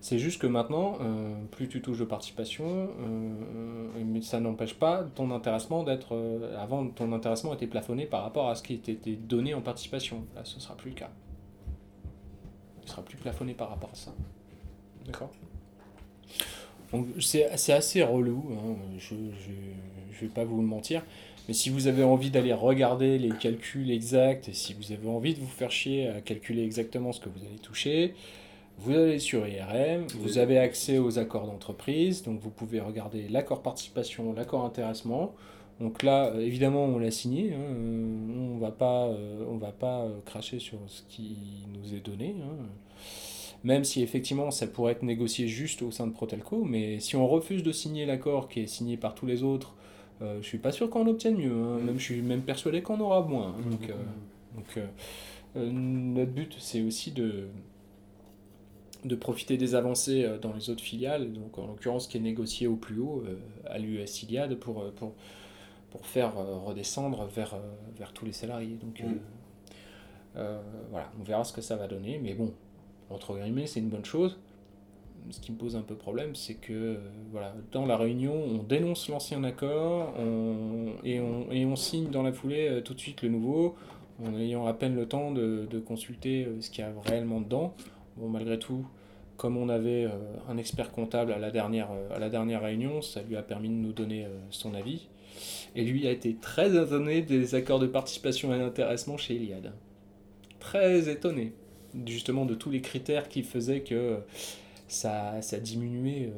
C'est 0.00 0.18
juste 0.18 0.40
que 0.40 0.46
maintenant, 0.46 0.96
euh, 1.02 1.34
plus 1.50 1.68
tu 1.68 1.82
touches 1.82 1.98
de 1.98 2.04
participation, 2.04 2.88
euh, 3.00 4.02
mais 4.06 4.22
ça 4.22 4.40
n'empêche 4.40 4.72
pas 4.74 5.04
ton 5.14 5.30
intéressement 5.30 5.82
d'être. 5.82 6.14
euh, 6.14 6.58
avant, 6.58 6.86
ton 6.88 7.12
intéressement 7.12 7.52
était 7.52 7.66
plafonné 7.66 8.06
par 8.06 8.22
rapport 8.22 8.48
à 8.48 8.54
ce 8.54 8.62
qui 8.62 8.72
était 8.72 8.96
donné 9.16 9.52
en 9.52 9.60
participation. 9.60 10.24
Là, 10.34 10.40
ce 10.44 10.58
sera 10.58 10.74
plus 10.74 10.90
le 10.90 10.96
cas. 10.96 11.10
Il 12.82 12.88
sera 12.88 13.02
plus 13.02 13.18
plafonné 13.18 13.52
par 13.52 13.68
rapport 13.68 13.90
à 13.92 13.94
ça. 13.94 14.14
D'accord? 15.04 15.30
Donc, 16.92 17.06
c'est 17.20 17.72
assez 17.72 18.02
relou, 18.02 18.50
hein, 18.52 18.76
je 18.98 19.14
ne 19.14 20.18
vais 20.18 20.28
pas 20.28 20.44
vous 20.44 20.62
mentir. 20.62 21.02
Mais 21.46 21.54
si 21.54 21.68
vous 21.68 21.88
avez 21.88 22.04
envie 22.04 22.30
d'aller 22.30 22.54
regarder 22.54 23.18
les 23.18 23.30
calculs 23.30 23.90
exacts, 23.90 24.48
et 24.48 24.54
si 24.54 24.72
vous 24.72 24.92
avez 24.92 25.08
envie 25.08 25.34
de 25.34 25.40
vous 25.40 25.46
faire 25.46 25.70
chier 25.70 26.08
à 26.08 26.22
calculer 26.22 26.64
exactement 26.64 27.12
ce 27.12 27.20
que 27.20 27.28
vous 27.28 27.44
allez 27.44 27.58
toucher, 27.58 28.14
vous 28.80 28.92
allez 28.92 29.18
sur 29.18 29.46
IRM, 29.46 30.06
vous 30.18 30.38
avez 30.38 30.58
accès 30.58 30.98
aux 30.98 31.18
accords 31.18 31.46
d'entreprise, 31.46 32.22
donc 32.22 32.40
vous 32.40 32.50
pouvez 32.50 32.80
regarder 32.80 33.28
l'accord 33.28 33.62
participation, 33.62 34.32
l'accord 34.32 34.64
intéressement. 34.64 35.34
Donc 35.80 36.02
là, 36.02 36.26
euh, 36.26 36.40
évidemment, 36.40 36.84
on 36.84 36.98
l'a 36.98 37.10
signé, 37.10 37.54
hein, 37.54 37.58
euh, 37.58 38.54
on 38.54 38.58
va 38.58 38.70
pas, 38.70 39.06
euh, 39.06 39.44
on 39.50 39.56
va 39.56 39.72
pas 39.72 40.02
euh, 40.02 40.18
cracher 40.26 40.58
sur 40.58 40.78
ce 40.86 41.02
qui 41.08 41.36
nous 41.74 41.94
est 41.94 42.00
donné. 42.04 42.34
hein. 42.42 42.66
Même 43.64 43.84
si 43.84 44.02
effectivement 44.02 44.50
ça 44.50 44.66
pourrait 44.66 44.92
être 44.92 45.02
négocié 45.02 45.46
juste 45.46 45.82
au 45.82 45.90
sein 45.90 46.06
de 46.06 46.12
Protelco, 46.12 46.64
mais 46.64 46.98
si 47.00 47.16
on 47.16 47.26
refuse 47.28 47.62
de 47.62 47.72
signer 47.72 48.06
l'accord 48.06 48.48
qui 48.48 48.60
est 48.60 48.66
signé 48.66 48.96
par 48.96 49.14
tous 49.14 49.26
les 49.26 49.42
autres, 49.42 49.74
euh, 50.22 50.38
je 50.40 50.46
suis 50.46 50.58
pas 50.58 50.72
sûr 50.72 50.88
qu'on 50.90 51.06
obtienne 51.06 51.36
mieux. 51.36 51.52
hein. 51.52 51.78
Même, 51.84 51.98
je 51.98 52.04
suis 52.04 52.22
même 52.22 52.42
persuadé 52.42 52.80
qu'on 52.82 53.00
aura 53.00 53.20
moins. 53.22 53.48
hein. 53.48 53.54
Mmh, 53.66 53.70
Donc, 53.70 53.90
euh, 53.90 53.94
donc, 54.56 54.66
euh, 54.78 54.86
euh, 55.56 55.70
notre 55.70 56.30
but, 56.32 56.56
c'est 56.58 56.82
aussi 56.82 57.10
de, 57.12 57.48
de 59.04 59.14
profiter 59.16 59.56
des 59.56 59.74
avancées 59.74 60.24
euh, 60.24 60.38
dans 60.38 60.52
les 60.52 60.68
autres 60.70 60.82
filiales, 60.82 61.32
donc 61.32 61.58
en 61.58 61.66
l'occurrence 61.66 62.06
qui 62.06 62.16
est 62.18 62.20
négocié 62.20 62.66
au 62.66 62.76
plus 62.76 62.98
haut 63.00 63.24
euh, 63.26 63.36
à 63.68 63.78
l'US 63.78 64.22
Iliad 64.22 64.54
pour, 64.56 64.80
euh, 64.82 64.92
pour, 64.94 65.12
pour 65.90 66.06
faire 66.06 66.34
redescendre 66.36 67.24
vers, 67.34 67.56
vers 67.98 68.12
tous 68.12 68.24
les 68.26 68.32
salariés. 68.32 68.76
Donc 68.82 69.00
Mm. 69.00 69.18
euh, 70.36 70.60
voilà, 70.90 71.10
on 71.20 71.24
verra 71.24 71.44
ce 71.44 71.52
que 71.52 71.60
ça 71.60 71.76
va 71.76 71.86
donner, 71.88 72.20
mais 72.22 72.34
bon, 72.34 72.52
entre 73.10 73.36
guillemets, 73.38 73.66
c'est 73.66 73.80
une 73.80 73.88
bonne 73.88 74.04
chose. 74.04 74.38
Ce 75.30 75.40
qui 75.40 75.52
me 75.52 75.56
pose 75.58 75.76
un 75.76 75.82
peu 75.82 75.94
problème, 75.96 76.34
c'est 76.34 76.54
que 76.54 76.96
voilà, 77.30 77.54
dans 77.72 77.84
la 77.84 77.96
réunion, 77.96 78.34
on 78.34 78.62
dénonce 78.62 79.08
l'ancien 79.08 79.44
accord 79.44 80.14
on- 80.18 80.92
et, 81.04 81.20
on, 81.20 81.50
et 81.50 81.64
on 81.66 81.76
signe 81.76 82.08
dans 82.10 82.22
la 82.22 82.32
foulée 82.32 82.80
tout 82.84 82.94
de 82.94 83.00
suite 83.00 83.22
le 83.22 83.28
nouveau, 83.28 83.74
en 84.24 84.34
ayant 84.38 84.66
à 84.66 84.72
peine 84.72 84.94
le 84.96 85.06
temps 85.06 85.30
de, 85.30 85.66
de 85.70 85.78
consulter 85.78 86.46
ce 86.60 86.70
qu'il 86.70 86.84
y 86.84 86.86
a 86.86 86.92
réellement 87.04 87.40
dedans. 87.40 87.74
Bon, 88.16 88.28
malgré 88.28 88.58
tout, 88.58 88.86
comme 89.40 89.56
on 89.56 89.70
avait 89.70 90.04
euh, 90.04 90.10
un 90.50 90.58
expert 90.58 90.92
comptable 90.92 91.32
à 91.32 91.38
la, 91.38 91.50
dernière, 91.50 91.88
euh, 91.92 92.14
à 92.14 92.18
la 92.18 92.28
dernière 92.28 92.60
réunion, 92.60 93.00
ça 93.00 93.22
lui 93.22 93.36
a 93.36 93.42
permis 93.42 93.70
de 93.70 93.74
nous 93.74 93.94
donner 93.94 94.26
euh, 94.26 94.38
son 94.50 94.74
avis. 94.74 95.08
Et 95.74 95.82
lui 95.82 96.06
a 96.06 96.10
été 96.10 96.34
très 96.34 96.76
étonné 96.76 97.22
des 97.22 97.54
accords 97.54 97.78
de 97.78 97.86
participation 97.86 98.54
et 98.54 98.58
d'intéressement 98.58 99.16
chez 99.16 99.36
Iliad. 99.36 99.72
Très 100.58 101.08
étonné, 101.08 101.54
justement, 102.06 102.44
de 102.44 102.54
tous 102.54 102.68
les 102.70 102.82
critères 102.82 103.30
qui 103.30 103.42
faisaient 103.42 103.80
que 103.80 104.18
ça, 104.88 105.40
ça 105.40 105.58
diminuait 105.58 106.30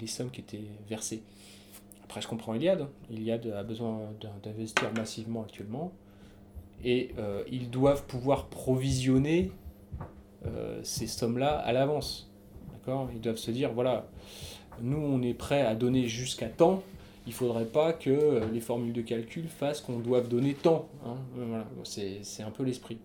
les 0.00 0.06
sommes 0.08 0.32
qui 0.32 0.40
étaient 0.40 0.64
versées. 0.88 1.22
Après, 2.02 2.20
je 2.20 2.26
comprends 2.26 2.54
Iliad. 2.54 2.88
Iliad 3.08 3.46
a 3.46 3.62
besoin 3.62 4.00
d'investir 4.42 4.92
massivement 4.96 5.42
actuellement. 5.42 5.92
Et 6.82 7.10
ils 7.52 7.70
doivent 7.70 8.04
pouvoir 8.06 8.46
provisionner 8.46 9.52
ces 10.82 11.06
sommes-là 11.06 11.56
à 11.58 11.72
l'avance. 11.72 12.30
D'accord? 12.72 13.08
Ils 13.14 13.20
doivent 13.20 13.36
se 13.36 13.50
dire, 13.50 13.72
voilà, 13.72 14.06
nous, 14.80 14.98
on 14.98 15.22
est 15.22 15.34
prêt 15.34 15.62
à 15.62 15.74
donner 15.74 16.06
jusqu'à 16.06 16.48
temps. 16.48 16.82
Il 17.26 17.30
ne 17.30 17.34
faudrait 17.34 17.66
pas 17.66 17.92
que 17.92 18.10
euh, 18.10 18.40
les 18.52 18.60
formules 18.60 18.92
de 18.92 19.02
calcul 19.02 19.46
fassent 19.46 19.80
qu'on 19.80 20.00
doive 20.00 20.26
donner 20.28 20.54
tant. 20.54 20.88
hein. 21.06 21.14
Euh, 21.38 21.44
Voilà, 21.48 21.66
c'est 21.84 22.42
un 22.42 22.50
peu 22.50 22.64
l'esprit. 22.64 22.98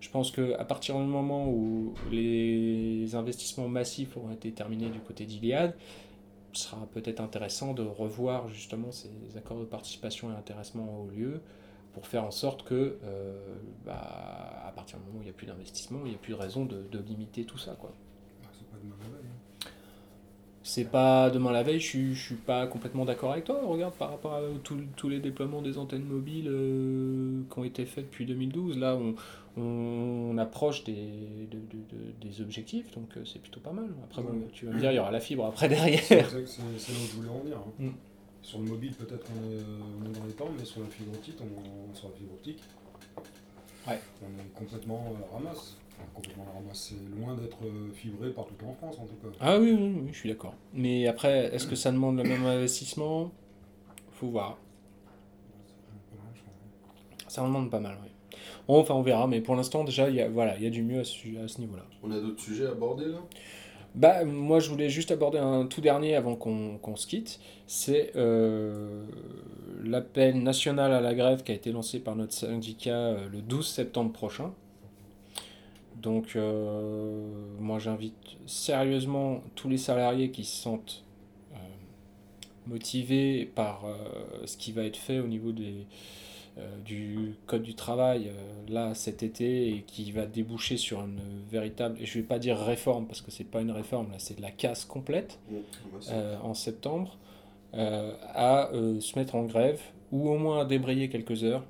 Je 0.00 0.10
pense 0.10 0.30
qu'à 0.30 0.64
partir 0.64 0.98
du 0.98 1.06
moment 1.06 1.48
où 1.48 1.94
les 2.10 3.14
investissements 3.14 3.68
massifs 3.68 4.16
auront 4.16 4.32
été 4.32 4.50
terminés 4.50 4.90
du 4.90 4.98
côté 4.98 5.24
d'Iliad, 5.24 5.74
ce 6.52 6.64
sera 6.64 6.86
peut-être 6.92 7.20
intéressant 7.20 7.72
de 7.72 7.82
revoir 7.82 8.48
justement 8.48 8.90
ces 8.90 9.08
accords 9.36 9.60
de 9.60 9.64
participation 9.64 10.30
et 10.30 10.34
intéressement 10.34 11.04
au 11.04 11.10
lieu 11.10 11.40
pour 11.94 12.06
faire 12.06 12.24
en 12.24 12.30
sorte 12.30 12.62
que, 12.64 12.96
euh, 13.04 13.38
bah, 13.84 14.62
à 14.66 14.72
partir 14.74 14.98
du 14.98 15.04
moment 15.06 15.18
où 15.18 15.22
il 15.22 15.24
n'y 15.26 15.30
a 15.30 15.34
plus 15.34 15.46
d'investissement, 15.46 16.00
il 16.04 16.10
n'y 16.10 16.14
a 16.14 16.18
plus 16.18 16.32
de 16.34 16.38
raison 16.38 16.64
de, 16.64 16.82
de 16.90 16.98
limiter 16.98 17.44
tout 17.44 17.58
ça. 17.58 17.76
Quoi. 17.80 17.92
Ah, 18.44 18.48
C'est 18.52 18.66
pas 18.68 18.76
demain 18.82 18.94
la 19.02 19.08
veille. 19.18 19.26
hein. 19.30 19.68
C'est 20.64 20.84
pas 20.90 21.30
demain 21.30 21.50
la 21.52 21.62
veille, 21.62 21.80
je 21.80 21.86
suis, 21.86 22.14
je 22.14 22.22
suis 22.26 22.34
pas 22.34 22.66
complètement 22.66 23.06
d'accord 23.06 23.32
avec 23.32 23.44
toi. 23.44 23.58
Regarde 23.64 23.94
par 23.94 24.10
rapport 24.10 24.34
à 24.34 24.40
tous 24.64 25.08
les 25.08 25.18
déploiements 25.18 25.62
des 25.62 25.78
antennes 25.78 26.04
mobiles 26.04 26.48
euh, 26.48 27.40
qui 27.50 27.58
ont 27.58 27.64
été 27.64 27.86
faits 27.86 28.04
depuis 28.04 28.26
2012, 28.26 28.76
là 28.76 28.96
on, 28.96 29.14
on, 29.60 30.36
approche 30.36 30.84
des, 30.84 30.92
de- 31.50 31.56
de- 31.56 31.96
de- 31.96 32.12
des 32.28 32.40
objectifs, 32.42 32.90
donc 32.94 33.16
euh, 33.16 33.24
c'est 33.24 33.40
plutôt 33.40 33.60
pas 33.60 33.72
mal. 33.72 33.86
Après, 34.04 34.20
bon, 34.22 34.42
tu 34.52 34.66
vas 34.66 34.72
me 34.72 34.78
dire, 34.78 34.92
il 34.92 34.96
y 34.96 34.98
aura 34.98 35.10
la 35.10 35.20
fibre 35.20 35.46
après 35.46 35.68
derrière. 35.70 36.02
C'est 36.02 36.22
c'est- 36.22 36.60
c'est 36.76 36.92
là 36.92 36.98
où 37.02 37.06
je 37.06 37.16
voulais 37.16 37.28
en 37.30 37.38
venir. 37.38 37.56
hein. 37.56 37.72
Mm. 37.78 37.88
Sur 38.42 38.60
le 38.60 38.64
mobile, 38.66 38.94
peut-être 38.94 39.24
qu'on 39.26 39.34
est, 39.50 39.62
on 40.00 40.06
est 40.10 40.18
dans 40.18 40.24
les 40.24 40.32
temps, 40.32 40.48
mais 40.58 40.64
sur 40.64 40.80
la 40.80 40.86
fibre 40.88 41.12
optique, 41.14 41.36
on, 41.40 41.94
sur 41.94 42.08
la 42.08 42.14
fibre 42.16 42.32
optique, 42.34 42.60
Ouais. 43.86 44.00
on 44.22 44.26
est 44.40 44.48
complètement 44.54 45.04
à 45.16 45.20
la 45.20 45.26
ramasse. 45.38 45.76
Enfin, 45.92 46.08
complètement 46.14 46.44
à 46.44 46.46
la 46.46 46.52
ramasse. 46.60 46.92
C'est 46.92 47.18
loin 47.20 47.34
d'être 47.34 47.58
euh, 47.64 47.90
fibré 47.92 48.30
partout 48.30 48.54
en 48.66 48.74
France, 48.74 48.96
en 49.00 49.06
tout 49.06 49.14
cas. 49.16 49.28
Ah 49.40 49.58
oui, 49.58 49.72
oui, 49.72 50.00
oui, 50.02 50.08
je 50.12 50.18
suis 50.18 50.28
d'accord. 50.28 50.54
Mais 50.72 51.06
après, 51.06 51.54
est-ce 51.54 51.66
que 51.66 51.74
ça 51.76 51.90
demande 51.92 52.16
le 52.18 52.22
même 52.24 52.44
investissement? 52.46 53.30
Faut 54.12 54.28
voir. 54.28 54.58
Ça 57.28 57.42
en 57.42 57.48
demande 57.48 57.70
pas 57.70 57.80
mal, 57.80 57.98
oui. 58.02 58.08
Bon, 58.66 58.80
enfin, 58.80 58.94
on 58.94 59.02
verra, 59.02 59.26
mais 59.26 59.40
pour 59.40 59.56
l'instant, 59.56 59.84
déjà, 59.84 60.08
il 60.08 60.16
y 60.16 60.20
a, 60.20 60.28
voilà, 60.28 60.56
il 60.56 60.62
y 60.62 60.66
a 60.66 60.70
du 60.70 60.82
mieux 60.82 61.00
à 61.00 61.04
ce, 61.04 61.44
à 61.44 61.48
ce 61.48 61.60
niveau-là. 61.60 61.84
On 62.02 62.10
a 62.10 62.20
d'autres 62.20 62.40
sujets 62.40 62.66
à 62.66 62.70
aborder 62.70 63.06
là? 63.06 63.18
Bah, 63.94 64.24
moi, 64.24 64.60
je 64.60 64.68
voulais 64.70 64.88
juste 64.88 65.10
aborder 65.10 65.38
un 65.38 65.66
tout 65.66 65.80
dernier 65.80 66.14
avant 66.14 66.36
qu'on 66.36 66.96
se 66.96 67.06
quitte. 67.06 67.40
C'est 67.66 68.12
euh, 68.16 69.04
l'appel 69.82 70.42
national 70.42 70.92
à 70.92 71.00
la 71.00 71.14
grève 71.14 71.42
qui 71.42 71.52
a 71.52 71.54
été 71.54 71.72
lancé 71.72 71.98
par 71.98 72.14
notre 72.14 72.32
syndicat 72.32 72.96
euh, 72.96 73.28
le 73.28 73.40
12 73.40 73.66
septembre 73.66 74.12
prochain. 74.12 74.52
Donc, 75.96 76.36
euh, 76.36 77.26
moi, 77.58 77.78
j'invite 77.78 78.14
sérieusement 78.46 79.42
tous 79.54 79.68
les 79.68 79.78
salariés 79.78 80.30
qui 80.30 80.44
se 80.44 80.62
sentent 80.62 81.04
motivés 82.66 83.50
par 83.54 83.86
ce 84.44 84.58
qui 84.58 84.72
va 84.72 84.82
être 84.82 84.98
fait 84.98 85.20
au 85.20 85.26
niveau 85.26 85.52
des, 85.52 85.86
du 86.84 87.34
code 87.46 87.62
du 87.62 87.74
travail 87.74 88.28
euh, 88.28 88.72
là 88.72 88.94
cet 88.94 89.22
été 89.22 89.68
et 89.68 89.82
qui 89.82 90.10
va 90.12 90.26
déboucher 90.26 90.76
sur 90.76 91.00
une 91.00 91.20
véritable, 91.50 91.96
et 92.00 92.06
je 92.06 92.18
vais 92.18 92.24
pas 92.24 92.38
dire 92.38 92.58
réforme 92.58 93.06
parce 93.06 93.20
que 93.20 93.30
c'est 93.30 93.44
pas 93.44 93.60
une 93.60 93.70
réforme, 93.70 94.10
là 94.10 94.18
c'est 94.18 94.36
de 94.36 94.42
la 94.42 94.50
casse 94.50 94.84
complète 94.84 95.38
euh, 96.10 96.36
en 96.42 96.54
septembre, 96.54 97.16
euh, 97.74 98.12
à 98.34 98.70
euh, 98.72 99.00
se 99.00 99.18
mettre 99.18 99.34
en 99.34 99.44
grève 99.44 99.80
ou 100.10 100.28
au 100.30 100.38
moins 100.38 100.60
à 100.62 100.64
débrayer 100.64 101.08
quelques 101.08 101.44
heures 101.44 101.64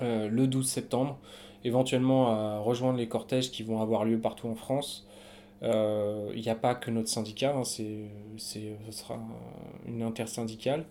euh, 0.00 0.28
le 0.28 0.46
12 0.46 0.66
septembre, 0.66 1.18
éventuellement 1.64 2.28
à 2.28 2.58
rejoindre 2.58 2.98
les 2.98 3.08
cortèges 3.08 3.50
qui 3.50 3.62
vont 3.62 3.80
avoir 3.80 4.04
lieu 4.04 4.18
partout 4.18 4.48
en 4.48 4.54
France. 4.54 5.06
Euh, 5.62 6.30
Il 6.34 6.42
n'y 6.42 6.48
a 6.48 6.54
pas 6.54 6.74
que 6.74 6.90
notre 6.90 7.08
syndicat, 7.08 7.54
hein, 7.54 7.64
c'est, 7.64 8.00
c'est, 8.36 8.76
ce 8.90 8.92
sera 8.92 9.18
une 9.86 10.02
intersyndicale. 10.02 10.84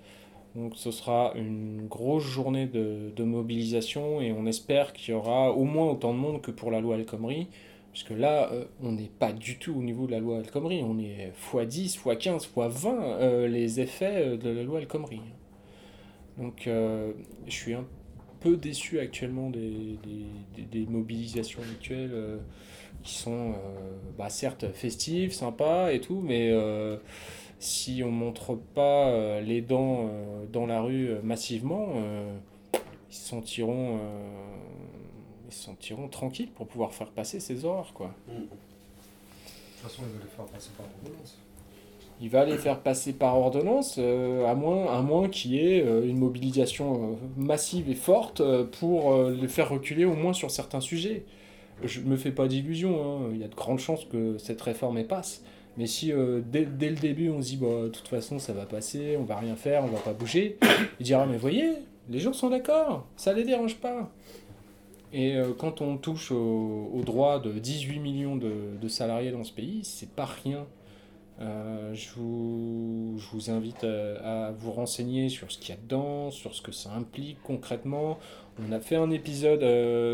Donc 0.56 0.74
ce 0.76 0.92
sera 0.92 1.32
une 1.36 1.88
grosse 1.88 2.24
journée 2.24 2.68
de, 2.68 3.24
mobilisation 3.24 4.20
et 4.20 4.34
on 4.34 4.46
espère 4.46 4.92
qu'il 4.94 5.14
y 5.14 5.14
aura 5.14 5.52
au 5.52 5.64
moins 5.64 5.92
autant 5.92 6.14
de 6.14 6.20
monde 6.20 6.42
que 6.42 6.52
pour 6.52 6.72
la 6.72 6.82
loi 6.82 6.96
El 6.96 7.06
Khomri. 7.06 7.48
Parce 7.94 8.04
que 8.04 8.14
là, 8.14 8.50
euh, 8.52 8.66
on 8.82 8.94
n'est 8.94 9.12
pas 9.20 9.34
du 9.34 9.58
tout 9.58 9.74
au 9.74 9.84
niveau 9.84 10.08
de 10.08 10.12
la 10.12 10.20
loi 10.20 10.40
El 10.40 10.50
Khomri, 10.50 10.82
on 10.82 10.98
est 10.98 11.32
x10, 11.54 12.00
x15, 12.00 12.48
x20 12.54 12.88
euh, 12.88 13.48
les 13.48 13.82
effets 13.82 14.28
euh, 14.28 14.38
de 14.38 14.50
la 14.50 14.64
loi 14.64 14.80
El 14.80 14.88
Khomri. 14.88 15.22
Donc 16.38 16.68
euh, 16.68 17.12
je 17.48 17.52
suis 17.52 17.74
un 17.74 17.86
peu 18.40 18.58
déçu 18.58 19.00
actuellement 19.00 19.50
des, 19.50 20.00
mobilisations 20.90 21.62
actuelles 21.62 22.40
qui 23.04 23.14
sont 23.14 23.54
bah, 24.18 24.30
certes 24.30 24.66
festives, 24.74 25.32
sympas 25.32 25.92
et 25.92 26.02
tout, 26.02 26.22
mais 26.22 26.52
si 27.62 28.02
on 28.04 28.12
montre 28.12 28.56
pas 28.56 29.08
euh, 29.08 29.40
les 29.40 29.62
dents 29.62 30.10
euh, 30.10 30.46
dans 30.52 30.66
la 30.66 30.82
rue 30.82 31.10
euh, 31.10 31.22
massivement, 31.24 31.94
ils 32.74 33.16
se 33.16 33.30
sentiront, 33.30 34.00
ils 35.48 35.54
se 35.54 35.64
sentiront 35.66 36.08
tranquilles 36.08 36.50
pour 36.50 36.68
pouvoir 36.68 36.94
faire 36.94 37.12
passer 37.12 37.40
ces 37.40 37.64
horreurs 37.64 37.94
quoi. 37.94 38.14
Mm. 38.28 38.32
De 39.82 39.90
toute 39.90 39.92
façon, 39.92 40.04
ils 40.08 40.16
allaient 40.20 40.30
faire 40.36 40.46
passer 40.46 40.70
par 40.78 40.86
l'ordonnance. 40.86 41.38
il 42.20 42.30
va 42.30 42.46
les 42.46 42.58
faire 42.58 42.80
passer 42.80 43.14
par 43.14 43.38
ordonnance, 43.38 43.96
euh, 43.98 44.46
à 44.46 44.54
moins, 44.54 44.94
à 44.94 45.02
moins 45.02 45.28
qu'il 45.28 45.54
y 45.54 45.60
ait 45.60 45.82
euh, 45.82 46.08
une 46.08 46.20
mobilisation 46.20 47.14
euh, 47.14 47.16
massive 47.36 47.90
et 47.90 47.96
forte 47.96 48.42
pour 48.80 49.16
les 49.18 49.48
faire 49.48 49.70
reculer 49.70 50.06
au 50.06 50.14
moins 50.14 50.34
sur 50.34 50.52
certains 50.52 50.82
sujets. 50.82 51.26
Je 51.84 52.02
me 52.02 52.16
fais 52.16 52.32
pas 52.32 52.48
d'illusions, 52.48 53.04
hein, 53.04 53.30
il 53.34 53.40
y 53.40 53.44
a 53.44 53.48
de 53.48 53.56
grandes 53.56 53.80
chances 53.80 54.06
que 54.06 54.38
cette 54.38 54.62
réforme 54.62 55.04
passe. 55.04 55.44
Mais 55.78 55.88
si 55.88 56.12
euh, 56.12 56.42
dès, 56.46 56.66
dès 56.66 56.90
le 56.90 56.96
début 56.96 57.30
on 57.30 57.42
se 57.42 57.50
dit, 57.50 57.58
de 57.58 57.88
toute 57.90 58.08
façon 58.08 58.40
ça 58.40 58.54
va 58.54 58.66
passer, 58.66 59.16
on 59.18 59.24
va 59.24 59.38
rien 59.38 59.56
faire, 59.56 59.84
on 59.84 59.88
va 59.88 60.00
pas 60.00 60.14
bouger, 60.14 60.58
il 61.00 61.06
dira, 61.06 61.26
mais 61.26 61.38
voyez, 61.38 61.74
les 62.10 62.20
gens 62.20 62.34
sont 62.34 62.50
d'accord, 62.50 63.08
ça 63.16 63.34
les 63.34 63.44
dérange 63.44 63.78
pas. 63.78 64.12
Et 65.14 65.36
euh, 65.36 65.54
quand 65.58 65.82
on 65.82 65.98
touche 65.98 66.32
au, 66.32 66.90
au 66.94 67.02
droit 67.04 67.40
de 67.40 67.52
18 67.52 68.00
millions 68.00 68.36
de, 68.36 68.54
de 68.80 68.88
salariés 68.88 69.32
dans 69.32 69.44
ce 69.44 69.54
pays, 69.54 69.82
c'est 69.84 70.10
pas 70.10 70.26
rien. 70.26 70.66
Euh, 71.40 71.94
je, 71.94 72.10
vous, 72.16 73.16
je 73.18 73.26
vous 73.32 73.50
invite 73.50 73.84
à, 73.84 74.52
vous 74.52 74.72
renseigner 74.72 75.28
sur 75.30 75.52
ce 75.52 75.58
qu'il 75.58 75.74
y 75.74 75.78
a 75.78 75.82
dedans, 75.82 76.32
sur 76.32 76.54
ce 76.54 76.62
que 76.62 76.72
ça 76.72 76.92
implique 76.92 77.42
concrètement. 77.44 78.20
On 78.60 78.72
a 78.72 78.80
fait 78.80 78.96
un 78.96 79.10
épisode 79.10 79.64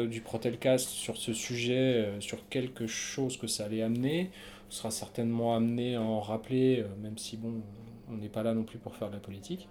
du 0.09 0.21
Protelcast 0.21 0.87
sur 0.87 1.17
ce 1.17 1.33
sujet, 1.33 2.11
sur 2.19 2.47
quelque 2.47 2.87
chose 2.87 3.37
que 3.37 3.47
ça 3.47 3.65
allait 3.65 3.81
amener. 3.81 4.29
On 4.67 4.71
sera 4.71 4.91
certainement 4.91 5.55
amené 5.55 5.95
à 5.95 6.01
en 6.01 6.19
rappeler, 6.19 6.81
euh, 6.81 6.87
même 7.01 7.17
si 7.17 7.37
bon, 7.37 7.61
on 8.11 8.17
n'est 8.17 8.29
pas 8.29 8.43
là 8.43 8.53
non 8.53 8.63
plus 8.63 8.77
pour 8.77 8.95
faire 8.95 9.09
de 9.09 9.13
la 9.13 9.19
politique. 9.19 9.69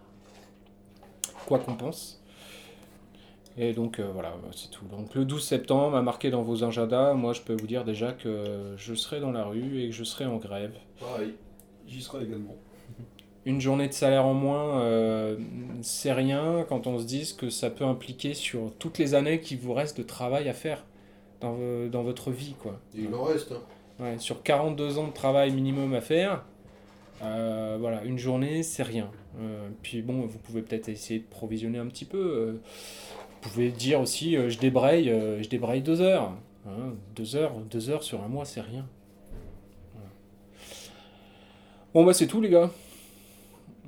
Quoi 1.47 1.59
qu'on 1.59 1.75
pense. 1.75 2.23
Et 3.59 3.73
donc 3.73 3.99
euh, 3.99 4.11
voilà, 4.13 4.35
c'est 4.55 4.71
tout. 4.71 4.85
Donc 4.87 5.15
le 5.15 5.25
12 5.25 5.43
septembre, 5.43 5.97
à 5.97 6.03
marquer 6.03 6.31
dans 6.31 6.43
vos 6.43 6.65
agendas, 6.65 7.15
moi 7.15 7.33
je 7.33 7.43
peux 7.43 7.55
vous 7.55 7.67
dire 7.67 7.85
déjà 7.85 8.13
que 8.13 8.75
je 8.77 8.95
serai 8.95 9.21
dans 9.21 9.33
la 9.33 9.45
rue 9.45 9.83
et 9.83 9.89
que 9.89 9.95
je 9.95 10.05
serai 10.05 10.27
en 10.27 10.37
grève. 10.37 10.75
Pareil. 10.99 11.35
J'y 11.87 12.03
serai 12.03 12.25
également. 12.25 12.57
Une 13.47 13.61
journée 13.61 13.89
de 13.89 13.93
salaire 13.93 14.27
en 14.27 14.35
moins, 14.35 14.81
euh, 14.81 15.39
c'est 15.81 16.13
rien 16.13 16.67
quand 16.69 16.87
on 16.87 16.99
se 16.99 17.05
dit 17.05 17.35
que 17.39 17.49
ça 17.49 17.71
peut 17.71 17.85
impliquer 17.85 18.35
sur 18.35 18.73
toutes 18.79 18.99
les 18.99 19.15
années 19.15 19.41
qu'il 19.41 19.59
vous 19.59 19.73
reste 19.73 19.99
de 19.99 20.03
travail 20.03 20.49
à 20.49 20.53
faire 20.53 20.85
dans, 21.41 21.57
dans 21.91 22.03
votre 22.03 22.31
vie. 22.31 22.57
Quoi. 22.59 22.81
Et 22.97 23.03
il 23.03 23.15
en 23.15 23.23
reste. 23.23 23.53
Hein. 23.53 23.61
Ouais, 23.99 24.19
sur 24.19 24.43
42 24.43 24.99
ans 24.99 25.07
de 25.09 25.13
travail 25.13 25.53
minimum 25.53 25.95
à 25.95 26.01
faire, 26.03 26.45
euh, 27.23 27.77
voilà, 27.81 28.05
une 28.05 28.19
journée, 28.19 28.63
c'est 28.63 28.83
rien. 28.83 29.11
Euh, 29.41 29.69
puis 29.83 30.03
bon, 30.03 30.21
vous 30.27 30.39
pouvez 30.39 30.61
peut-être 30.63 30.89
essayer 30.91 31.21
de 31.21 31.25
provisionner 31.25 31.79
un 31.79 31.87
petit 31.87 32.05
peu. 32.05 32.19
euh, 32.19 32.53
vous 33.43 33.51
pouvez 33.51 33.71
dire 33.71 34.01
aussi, 34.01 34.35
je 34.51 34.59
débraye, 34.59 35.07
je 35.09 35.49
débraye 35.49 35.81
deux 35.81 36.01
heures. 36.01 36.33
Hein, 36.67 36.95
deux 37.15 37.37
heures, 37.37 37.55
deux 37.71 37.91
heures 37.91 38.03
sur 38.03 38.23
un 38.25 38.29
mois, 38.29 38.45
c'est 38.45 38.61
rien. 38.61 38.87
Voilà. 39.95 40.09
Bon 41.95 42.05
bah 42.05 42.13
c'est 42.13 42.27
tout 42.27 42.41
les 42.41 42.51
gars. 42.51 42.71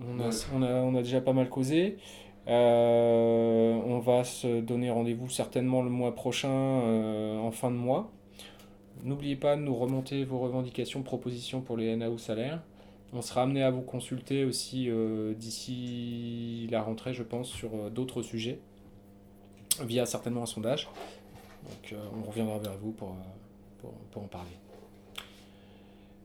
On 0.08 0.20
a, 0.20 0.28
Ouais. 0.28 0.34
on 0.54 0.62
a, 0.62 0.72
on 0.74 0.94
a 0.94 1.02
déjà 1.02 1.20
pas 1.20 1.32
mal 1.32 1.48
causé. 1.48 1.96
On 2.46 3.98
va 4.04 4.22
se 4.24 4.60
donner 4.60 4.90
rendez-vous 4.90 5.28
certainement 5.28 5.82
le 5.82 5.90
mois 5.90 6.14
prochain, 6.14 6.48
en 6.48 7.50
fin 7.50 7.70
de 7.70 7.76
mois. 7.76 8.12
N'oubliez 9.04 9.36
pas 9.36 9.56
de 9.56 9.60
nous 9.62 9.74
remonter 9.76 10.24
vos 10.24 10.38
revendications, 10.38 11.02
propositions 11.02 11.60
pour 11.60 11.76
les 11.76 11.94
NAO 11.96 12.18
salaires. 12.18 12.60
On 13.12 13.22
sera 13.22 13.42
amené 13.42 13.62
à 13.62 13.70
vous 13.70 13.80
consulter 13.80 14.44
aussi 14.44 14.90
euh, 14.90 15.32
d'ici 15.34 16.68
la 16.70 16.82
rentrée, 16.82 17.14
je 17.14 17.22
pense, 17.22 17.48
sur 17.48 17.70
euh, 17.74 17.90
d'autres 17.90 18.22
sujets, 18.22 18.58
via 19.82 20.04
certainement 20.04 20.42
un 20.42 20.46
sondage. 20.46 20.88
Donc 21.64 21.92
euh, 21.92 21.96
on 22.22 22.28
reviendra 22.28 22.58
vers 22.58 22.76
vous 22.76 22.90
pour, 22.92 23.14
pour, 23.80 23.92
pour 24.10 24.22
en 24.22 24.26
parler. 24.26 24.50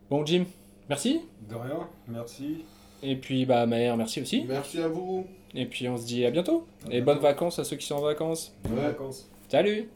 Bon 0.10 0.26
Jim, 0.26 0.46
merci. 0.90 1.22
De 1.50 1.56
rien, 1.56 1.88
merci. 2.08 2.66
Et 3.02 3.16
puis 3.16 3.46
bah 3.46 3.66
Maher, 3.66 3.96
merci 3.98 4.22
aussi. 4.22 4.44
Merci 4.48 4.80
à 4.82 4.88
vous. 4.88 5.26
Et 5.56 5.66
puis 5.66 5.88
on 5.88 5.98
se 5.98 6.06
dit 6.06 6.26
à 6.26 6.32
bientôt. 6.32 6.66
À 6.86 6.88
Et 6.88 6.90
bientôt. 6.92 7.06
bonnes 7.06 7.20
vacances 7.20 7.60
à 7.60 7.64
ceux 7.64 7.78
qui 7.78 7.86
sont 7.86 7.96
en 7.96 8.02
vacances. 8.02 8.54
Bonnes 8.64 8.74
Ouais. 8.80 8.82
vacances. 8.88 9.30
Salut 9.48 9.90